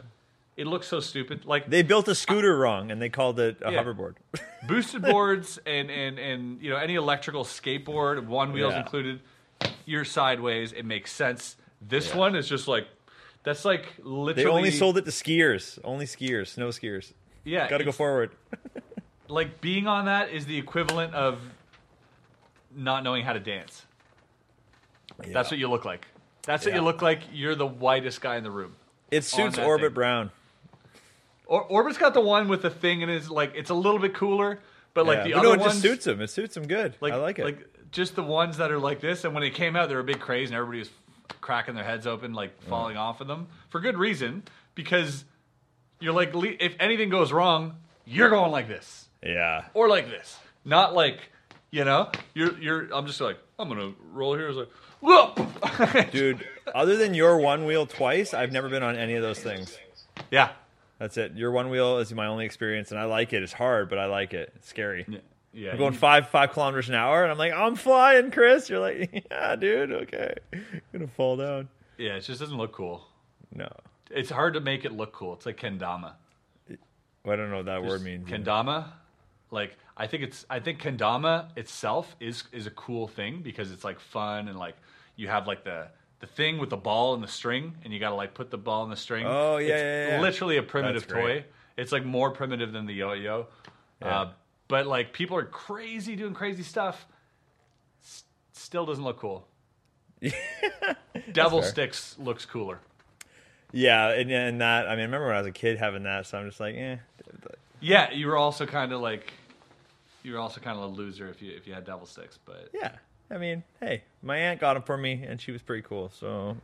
[0.56, 1.44] It looks so stupid.
[1.46, 3.82] Like They built a scooter wrong, and they called it a Yeah.
[3.82, 4.16] hoverboard.
[4.68, 8.80] boosted boards and, and, and you know any electrical skateboard, one wheels Yeah.
[8.80, 9.20] included,
[9.86, 10.72] you're sideways.
[10.72, 11.56] It makes sense.
[11.80, 12.86] This one is just like
[13.42, 14.34] that's like literally.
[14.44, 15.78] they only sold it to skiers.
[15.82, 17.12] Only skiers, snow skiers.
[17.44, 18.30] Yeah, Got to go it's- forward.
[19.28, 21.38] Like being on that is the equivalent of
[22.74, 23.86] not knowing how to dance.
[25.18, 26.06] That's what you look like.
[26.42, 26.80] That's what Yeah.
[26.80, 27.20] you look like.
[27.32, 28.74] You're the whitest guy in the room.
[29.10, 29.94] It suits that Orbit thing.
[29.94, 30.30] Brown.
[31.50, 34.14] Or, Orbit's got the one with the thing and is like it's a little bit
[34.14, 34.60] cooler,
[34.94, 36.20] but like the But other no, it ones just suits him.
[36.20, 36.94] It suits him good.
[37.00, 37.44] Like I like it.
[37.44, 40.00] Like just the ones that are like this, and when it came out, they were
[40.00, 40.90] a big craze, and everybody was
[41.40, 42.68] cracking their heads open, like mm.
[42.68, 44.44] falling off of them for good reason,
[44.76, 45.24] because
[45.98, 47.74] you're like, le- if anything goes wrong,
[48.06, 49.64] you're going like this yeah.
[49.74, 51.18] or like this, not like
[51.72, 52.94] you know, you're you're.
[52.94, 54.48] I'm just like, I'm gonna roll here.
[54.48, 54.70] It's like,
[55.00, 59.40] whoop, Dude, other than your one wheel twice, I've never been on any of those
[59.40, 59.76] things.
[60.30, 60.50] yeah.
[61.00, 61.32] That's it.
[61.34, 63.42] Your one wheel is my only experience, and I like it.
[63.42, 64.52] It's hard, but I like it.
[64.56, 65.04] It's scary.
[65.52, 68.68] Yeah, I'm going you- five five kilometers an hour, and I'm like, I'm flying, Chris.
[68.70, 70.34] You're like, yeah, dude, okay.
[70.92, 71.68] gonna fall down.
[71.98, 73.04] yeah, it just doesn't look cool.
[73.52, 73.68] No,
[74.10, 75.34] It's hard to make it look cool.
[75.34, 76.12] It's like kendama.
[77.24, 78.28] well, I don't know what that word means.
[78.28, 78.92] Kendama,
[79.50, 83.82] like I think it's I think kendama itself is is a cool thing because it's
[83.84, 84.76] like fun and like
[85.16, 85.88] you have like the
[86.20, 88.58] the thing with the ball and the string and you got to like put the
[88.58, 89.26] ball in the string.
[89.26, 90.20] Oh, yeah, it's yeah, yeah.
[90.20, 91.42] literally a primitive That's great.
[91.42, 91.44] toy.
[91.76, 93.46] It's like more primitive than the yo-yo.
[94.02, 94.20] Yeah.
[94.20, 94.30] Uh,
[94.68, 97.06] but like people are crazy doing crazy stuff.
[98.04, 99.46] S- still doesn't look cool.
[101.32, 102.80] Devil sticks looks cooler.
[103.72, 104.86] Yeah, and, and that.
[104.86, 106.74] I mean, I remember when I was a kid having that, so I'm just like,
[106.74, 106.96] eh.
[107.80, 109.32] Yeah, you were also kind of like
[110.22, 112.68] you were also kind of a loser if you if you had devil sticks, but
[112.74, 112.92] Yeah.
[113.30, 116.10] I mean, hey, my aunt got them for me, and she was pretty cool.
[116.10, 116.56] So,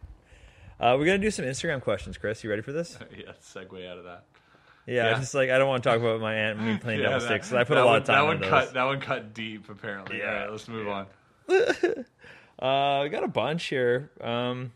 [0.80, 2.42] uh, we're gonna do some Instagram questions, Chris.
[2.42, 2.98] You ready for this?
[3.16, 4.24] yeah, segue out of that.
[4.86, 5.18] Yeah, Yeah.
[5.18, 7.20] just like I don't want to talk about my aunt and me playing Yeah, double
[7.20, 7.52] that- sticks.
[7.52, 8.50] I put a lot of time That one those.
[8.50, 8.74] cut.
[8.74, 9.68] That one cut deep.
[9.68, 10.18] Apparently.
[10.18, 11.06] Yeah, All right, let's move on.
[12.58, 14.10] Uh, we got a bunch here.
[14.18, 14.72] Um,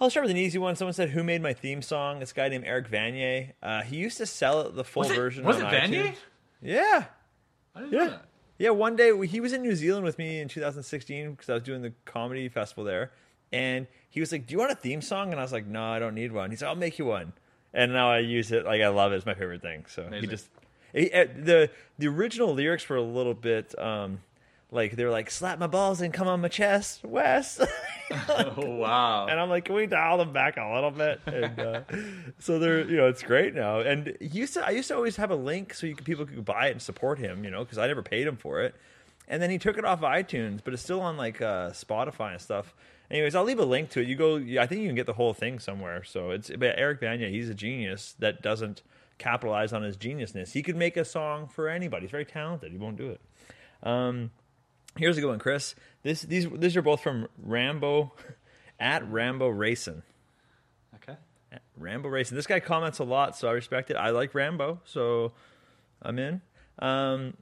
[0.00, 0.76] I'll start with an easy one.
[0.76, 3.50] Someone said, "Who made my theme song?" This guy named Eric Vanier.
[3.60, 5.44] Uh, he used to sell the full Was it, version.
[5.44, 6.04] was on it Vanier?
[6.10, 6.16] iTunes.
[6.62, 7.04] Yeah,
[7.74, 8.24] I didn't know yeah, that.
[8.58, 8.70] Yeah.
[8.70, 11.82] One day he was in New Zealand with me in 2016 because I was doing
[11.82, 13.12] the comedy festival there,
[13.52, 15.84] and he was like, "Do you want a theme song?" And I was like, "No,
[15.84, 17.32] I don't need one." He's like, "I'll make you one,"
[17.72, 18.64] and now I use it.
[18.64, 19.16] Like I love it.
[19.16, 19.84] It's my favorite thing.
[19.88, 20.48] So he just
[20.92, 23.78] he, uh, the the original lyrics were a little bit.
[23.78, 24.20] Um,
[24.70, 27.60] like they're like slap my balls and come on my chest, Wes.
[28.28, 29.26] Oh wow.
[29.26, 31.20] and I'm like, can we dial them back a little bit?
[31.26, 31.80] And uh,
[32.38, 33.80] so they're, you know, it's great now.
[33.80, 36.44] And used to, I used to always have a link so you could, people could
[36.44, 38.74] buy it and support him, you know, because I never paid him for it.
[39.28, 42.40] And then he took it off iTunes, but it's still on like uh, Spotify and
[42.40, 42.74] stuff.
[43.10, 44.08] Anyways, I'll leave a link to it.
[44.08, 46.02] You go, I think you can get the whole thing somewhere.
[46.02, 48.82] So it's, but Eric Banya, he's a genius that doesn't
[49.18, 50.52] capitalize on his geniusness.
[50.52, 52.02] He could make a song for anybody.
[52.04, 52.72] He's very talented.
[52.72, 53.20] He won't do it.
[53.82, 54.30] Um,
[54.98, 55.74] Here's a good one, Chris.
[56.02, 58.12] This these these are both from Rambo
[58.80, 60.02] at Rambo Racing.
[60.96, 61.16] okay.
[61.52, 62.36] At Rambo Racing.
[62.36, 63.96] This guy comments a lot, so I respect it.
[63.96, 65.32] I like Rambo, so
[66.02, 66.40] I'm in.
[66.78, 67.34] Um,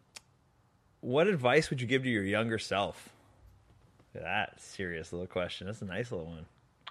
[1.00, 3.10] what advice would you give to your younger self?
[4.14, 5.66] That serious little question.
[5.66, 6.46] That's a nice little one.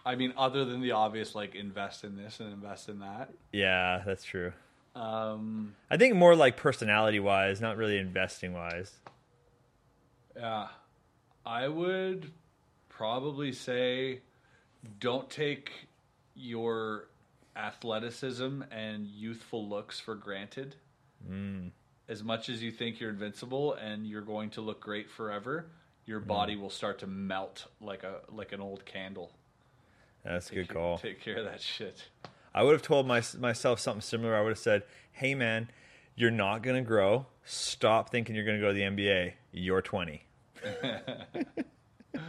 [0.05, 3.31] I mean, other than the obvious, like invest in this and invest in that.
[3.51, 4.53] Yeah, that's true.
[4.95, 8.91] Um, I think more like personality wise, not really investing wise.
[10.35, 10.67] Yeah,
[11.45, 12.31] I would
[12.89, 14.21] probably say,
[14.99, 15.71] don't take
[16.35, 17.07] your
[17.55, 20.75] athleticism and youthful looks for granted.
[21.29, 21.71] Mm.
[22.07, 25.67] As much as you think you're invincible and you're going to look great forever,
[26.05, 26.27] your mm.
[26.27, 29.31] body will start to melt like a like an old candle.
[30.23, 30.97] That's a good Take- call.
[30.97, 32.09] Take care of that shit.
[32.53, 34.35] I would have told my, myself something similar.
[34.35, 35.69] I would have said, "Hey, man,
[36.15, 37.25] you're not gonna grow.
[37.43, 39.33] Stop thinking you're gonna go to the NBA.
[39.51, 40.24] You're 20."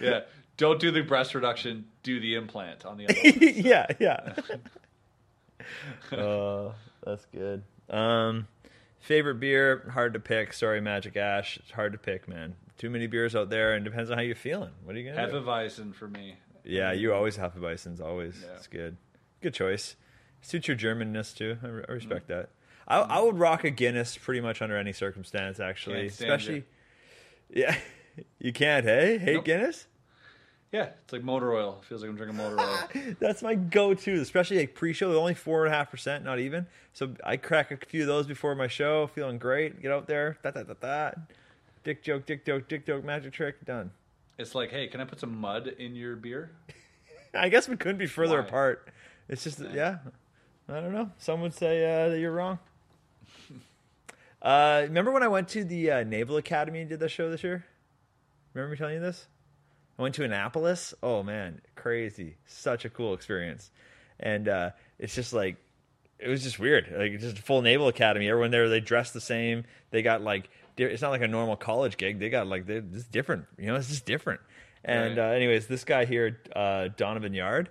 [0.00, 0.20] Yeah.
[0.56, 1.86] Don't do the breast reduction.
[2.02, 3.18] Do the implant on the other.
[3.24, 3.64] one.
[3.64, 4.34] yeah, yeah.
[6.16, 6.72] uh,
[7.04, 7.62] that's good.
[7.90, 8.46] Um,
[9.00, 9.90] favorite beer?
[9.92, 10.52] Hard to pick.
[10.52, 11.56] Sorry, Magic Ash.
[11.58, 12.54] It's hard to pick, man.
[12.76, 14.70] Too many beers out there, and depends on how you're feeling.
[14.84, 15.32] What are you gonna do?
[15.40, 16.36] Hefeweizen for me.
[16.64, 18.00] Yeah, you always Bison's.
[18.00, 18.54] Always, Yeah.
[18.56, 18.96] it's good.
[19.40, 19.96] Good choice.
[20.42, 21.56] Suits your Germanness too.
[21.62, 22.40] I, re- I respect Mm-hmm.
[22.40, 22.50] that.
[22.86, 25.58] I, I would rock a Guinness pretty much under any circumstance.
[25.60, 26.64] Actually, especially.
[27.50, 27.76] Yeah,
[28.38, 28.84] you can't.
[28.84, 29.44] Hey, hate Nope.
[29.44, 29.86] Guinness.
[30.70, 31.80] Yeah, it's like motor oil.
[31.88, 33.14] Feels like I'm drinking motor oil.
[33.20, 35.08] That's my go-to, especially like pre-show.
[35.10, 36.66] They're only four and a half percent, not even.
[36.92, 39.80] So I crack a few of those before my show, feeling great.
[39.80, 41.10] Get out there, da da da da.
[41.84, 43.92] Dick joke, dick joke, dick joke, magic trick, done.
[44.36, 46.50] It's like, hey, can I put some mud in your beer?
[47.34, 48.46] I guess we couldn't be further Why?
[48.46, 48.88] apart.
[49.26, 49.98] It's just, yeah.
[50.68, 51.10] I don't know.
[51.16, 52.58] Some would say uh, that you're wrong.
[54.40, 57.42] Uh, remember when I went to the uh, Naval Academy and did the show this
[57.42, 57.64] year?
[58.54, 59.26] Remember me telling you this?
[59.98, 60.94] I went to Annapolis.
[61.02, 62.36] Oh man, crazy!
[62.46, 63.70] Such a cool experience,
[64.20, 65.56] and uh, it's just like
[66.20, 66.92] it was just weird.
[66.96, 68.28] Like just a full Naval Academy.
[68.28, 69.64] Everyone there they dress the same.
[69.90, 72.20] They got like it's not like a normal college gig.
[72.20, 73.46] They got like they're just different.
[73.58, 74.40] You know, it's just different.
[74.84, 75.30] And Right.
[75.32, 77.68] uh, anyways, this guy here, uh, Donovan Yard,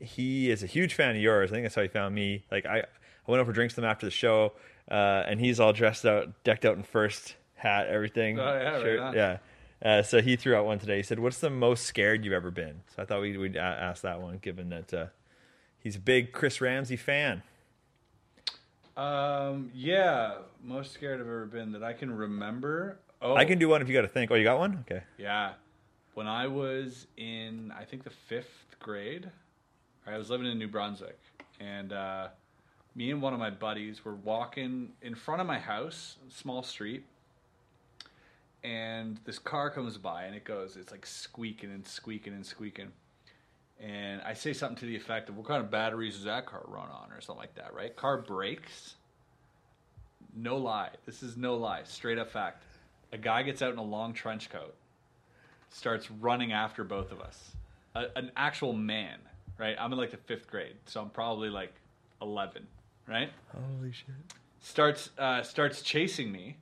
[0.00, 1.50] he is a huge fan of yours.
[1.50, 2.44] I think that's how he found me.
[2.50, 2.84] Like I, I
[3.30, 4.54] went over drinks with him after the show,
[4.90, 8.38] uh, and he's all dressed out, decked out in first hat, everything.
[8.38, 9.00] Oh, yeah, shirt.
[9.00, 9.14] on.
[9.14, 9.38] yeah.
[9.84, 10.96] Uh, so he threw out one today.
[10.96, 14.02] He said, "What's the most scared you've ever been?" So I thought we'd, we'd ask
[14.02, 15.06] that one, given that uh,
[15.78, 17.42] he's a big Chris Ramsay fan.
[18.96, 22.98] Um, yeah, most scared I've ever been that I can remember.
[23.22, 24.32] Oh, I can do one if you got to think.
[24.32, 24.84] Oh, you got one?
[24.90, 25.04] Okay.
[25.16, 25.52] Yeah,
[26.14, 29.30] when I was in, I think the fifth grade,
[30.04, 31.18] I was living in New Brunswick,
[31.60, 32.28] and uh,
[32.98, 37.04] me and one of my buddies were walking in front of my house, small street,
[38.64, 42.90] and this car comes by and it goes, it's like squeaking and squeaking and squeaking.
[43.78, 46.64] And I say something to the effect of, "What kind of batteries does that car
[46.66, 47.94] run on?" or something like that, right?
[47.94, 48.96] Car brakes.
[50.34, 50.90] No lie.
[51.06, 51.84] This is no lie.
[51.84, 52.64] Straight up fact.
[53.12, 54.74] A guy gets out in a long trench coat,
[55.70, 57.52] starts running after both of us.
[57.94, 59.20] A, an actual man,
[59.56, 59.76] right?
[59.78, 61.74] I'm in like the fifth grade, so I'm probably like
[62.20, 62.66] 11,
[63.08, 63.30] right?
[63.52, 64.06] Holy shit.
[64.60, 66.58] starts uh, starts chasing me.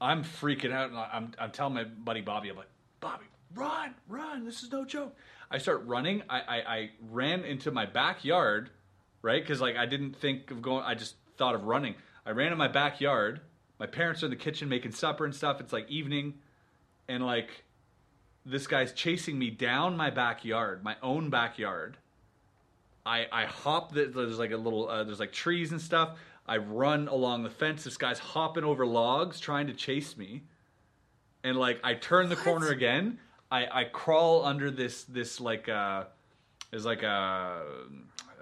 [0.00, 2.68] I'm freaking out, and I'm I'm telling my buddy Bobby, I'm like,
[3.00, 4.44] Bobby, run, run!
[4.44, 5.16] This is no joke.
[5.50, 6.22] I start running.
[6.28, 8.70] I I, I ran into my backyard,
[9.22, 9.42] right?
[9.42, 10.84] Because like I didn't think of going.
[10.84, 11.94] I just thought of running.
[12.26, 13.40] I ran in my backyard.
[13.78, 15.60] My parents are in the kitchen making supper and stuff.
[15.60, 16.34] It's like evening,
[17.08, 17.64] and like
[18.44, 21.96] this guy's chasing me down my backyard, my own backyard.
[23.06, 23.92] I I hop.
[23.92, 24.88] The, there's like a little.
[24.88, 26.18] Uh, there's like trees and stuff.
[26.46, 27.84] I run along the fence.
[27.84, 30.42] This guy's hopping over logs trying to chase me,
[31.42, 33.18] and like I turn the corner again.
[33.50, 36.04] I I crawl under this this like uh,
[36.72, 37.62] is like a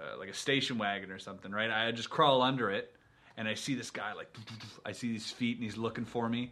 [0.01, 1.69] uh, like a station wagon or something, right?
[1.71, 2.93] I just crawl under it,
[3.37, 4.35] and I see this guy like
[4.85, 6.51] I see these feet, and he's looking for me.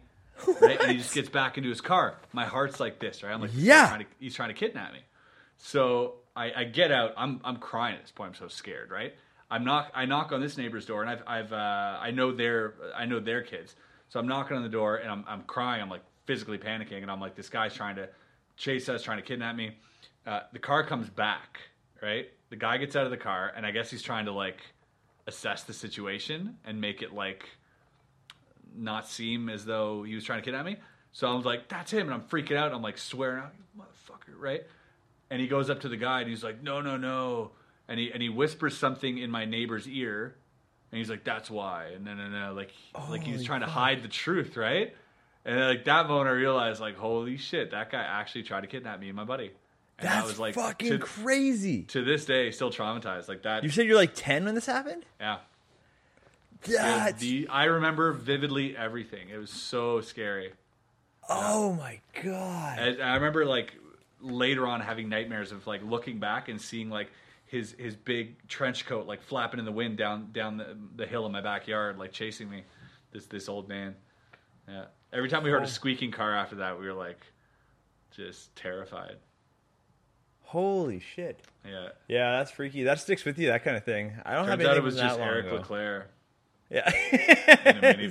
[0.60, 2.16] Right, and he just gets back into his car.
[2.32, 3.32] My heart's like this, right?
[3.32, 3.80] I'm like, Yeah.
[3.82, 5.00] he's trying to, he's trying to kidnap me.
[5.58, 7.12] So I, I get out.
[7.16, 8.28] I'm I'm crying at this point.
[8.30, 9.14] I'm so scared, right?
[9.50, 12.74] I'm knock I knock on this neighbor's door, and I've I've uh, I know their
[12.96, 13.74] I know their kids.
[14.08, 15.82] So I'm knocking on the door, and I'm I'm crying.
[15.82, 18.08] I'm like physically panicking, and I'm like, this guy's trying to
[18.56, 19.76] chase us, trying to kidnap me.
[20.26, 21.58] Uh, the car comes back,
[22.02, 22.28] right?
[22.50, 24.60] The guy gets out of the car, and I guess he's trying to like
[25.26, 27.44] assess the situation and make it like
[28.74, 30.76] not seem as though he was trying to kidnap me.
[31.12, 32.06] So I was like, that's him.
[32.06, 32.72] And I'm freaking out.
[32.72, 34.62] I'm like swearing out, "You motherfucker, right?
[35.32, 37.52] And he goes up to the guy and he's like, no, no, no.
[37.88, 40.34] And he, and he whispers something in my neighbor's ear.
[40.90, 41.86] And he's like, that's why.
[41.94, 42.52] And no, no, no.
[42.52, 42.70] Like,
[43.08, 44.94] like he was trying to hide the truth, right?
[45.46, 48.66] And then, like that moment, I realized, like, holy shit, that guy actually tried to
[48.66, 49.52] kidnap me and my buddy.
[49.98, 51.84] And That's I was like, fucking to, crazy.
[51.84, 53.26] to this day, still traumatized.
[53.26, 53.64] Like that.
[53.64, 55.06] You said you're like 10 when this happened?
[55.18, 55.38] yeah.
[56.66, 59.30] That's, The, I remember vividly everything.
[59.30, 60.52] It was so scary.
[61.26, 62.78] oh my God.
[62.78, 63.72] I, I remember like
[64.22, 67.10] later on having nightmares of like looking back and seeing like
[67.46, 71.26] his his big trench coat like flapping in the wind down down the, the hill
[71.26, 72.64] in my backyard, like chasing me.
[73.12, 73.94] This this old man.
[74.68, 74.84] Yeah.
[75.12, 77.20] Every time we heard a squeaking car after that, we were like
[78.10, 79.16] just terrified.
[80.42, 81.40] Holy shit.
[81.66, 81.88] Yeah.
[82.08, 82.84] Yeah, that's freaky.
[82.84, 84.12] That sticks with you, that kind of thing.
[84.24, 85.56] I don't have Turns out it was just Eric ago.
[85.56, 86.10] Leclerc.
[86.70, 86.90] Yeah.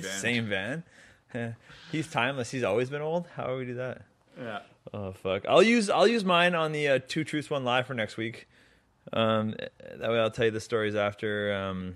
[0.02, 0.84] Same van.
[1.92, 2.50] He's timeless.
[2.50, 3.26] He's always been old.
[3.34, 4.02] How do we do that?
[4.38, 4.60] Yeah.
[4.92, 5.44] Oh fuck!
[5.48, 8.48] I'll use I'll use mine on the uh, two truths one lie for next week.
[9.12, 9.54] Um,
[9.96, 11.54] that way I'll tell you the stories after.
[11.54, 11.94] Um,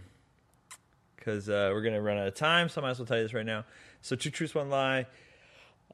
[1.17, 3.25] because uh, we're gonna run out of time, so I might as well tell you
[3.25, 3.65] this right now.
[4.01, 5.07] So two truths one lie.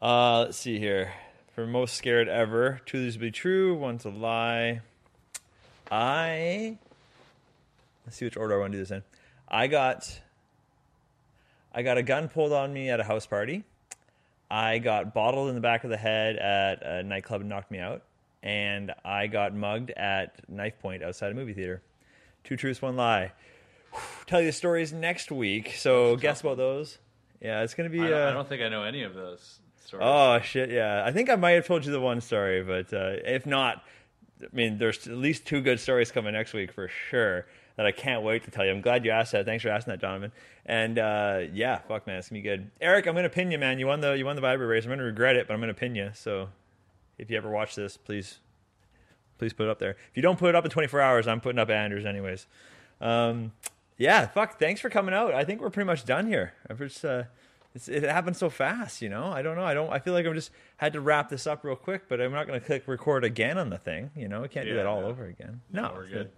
[0.00, 1.12] Uh, let's see here.
[1.54, 4.82] For most scared ever, two of these be true, one's a lie.
[5.90, 6.76] I
[8.04, 9.02] let's see which order I want to do this in.
[9.48, 10.20] I got
[11.74, 13.64] I got a gun pulled on me at a house party.
[14.52, 17.78] I got bottled in the back of the head at a nightclub and knocked me
[17.78, 18.02] out.
[18.42, 21.80] And I got mugged at knife point outside a movie theater.
[22.44, 23.32] Two truths, one lie.
[24.26, 25.72] Tell you the stories next week.
[25.76, 26.98] So guess about those.
[27.40, 28.00] Yeah, it's gonna be.
[28.00, 30.04] I don't, uh, I don't think I know any of those stories.
[30.06, 30.70] Oh shit!
[30.70, 33.82] Yeah, I think I might have told you the one story, but uh, if not,
[34.42, 37.46] I mean, there's at least two good stories coming next week for sure
[37.76, 38.70] that I can't wait to tell you.
[38.70, 39.44] I'm glad you asked that.
[39.44, 40.32] Thanks for asking that, Donovan.
[40.66, 42.70] And uh, yeah, fuck man, it's gonna be good.
[42.80, 43.78] Eric, I'm gonna pin you, man.
[43.78, 44.84] You won the you won the Viber race.
[44.84, 46.10] I'm gonna regret it, but I'm gonna pin you.
[46.14, 46.48] So
[47.18, 48.38] if you ever watch this, please
[49.38, 49.90] please put it up there.
[49.90, 52.46] If you don't put it up in 24 hours, I'm putting up Anders anyways.
[53.00, 53.52] Um,
[53.98, 54.58] yeah, fuck.
[54.58, 55.34] Thanks for coming out.
[55.34, 56.54] I think we're pretty much done here.
[56.70, 57.24] I've just, uh,
[57.74, 59.32] it's, it happened so fast, you know.
[59.32, 59.64] I don't know.
[59.64, 59.90] I don't.
[59.90, 62.46] I feel like I'm just had to wrap this up real quick, but I'm not
[62.46, 64.10] going to click record again on the thing.
[64.14, 65.06] You know, we can't do that all no.
[65.08, 65.60] over again.
[65.72, 66.30] No, we're it's good.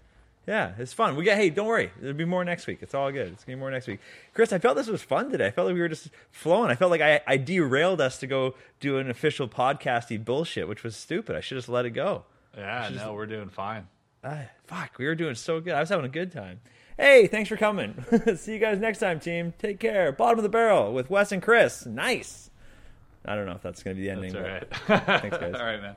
[0.47, 1.17] Yeah, it's fun.
[1.17, 1.37] We got.
[1.37, 1.91] Hey, don't worry.
[1.99, 2.79] There'll be more next week.
[2.83, 3.29] It's all good.
[3.33, 4.01] It's gonna be more next week.
[4.35, 5.47] Chris, I felt this was fun today.
[5.47, 6.71] I felt like we were just flowing.
[6.71, 10.83] I felt like I, I derailed us to go do an official podcasty bullshit, which
[10.83, 11.35] was stupid.
[11.35, 12.25] I should just let it go.
[12.57, 13.89] Yeah, no, we're doing fine.
[14.23, 15.75] Ah, fuck, we were doing so good.
[15.75, 16.61] I was having a good time.
[16.99, 18.05] Hey, thanks for coming.
[18.37, 19.53] See you guys next time, team.
[19.59, 20.13] Take care.
[20.13, 21.85] Bottom of the barrel with Wes and Chris.
[21.87, 22.51] Nice.
[23.25, 24.33] I don't know if that's going to be the ending.
[24.33, 25.21] That's all right.
[25.21, 25.55] Thanks, guys.
[25.59, 25.97] all right, man.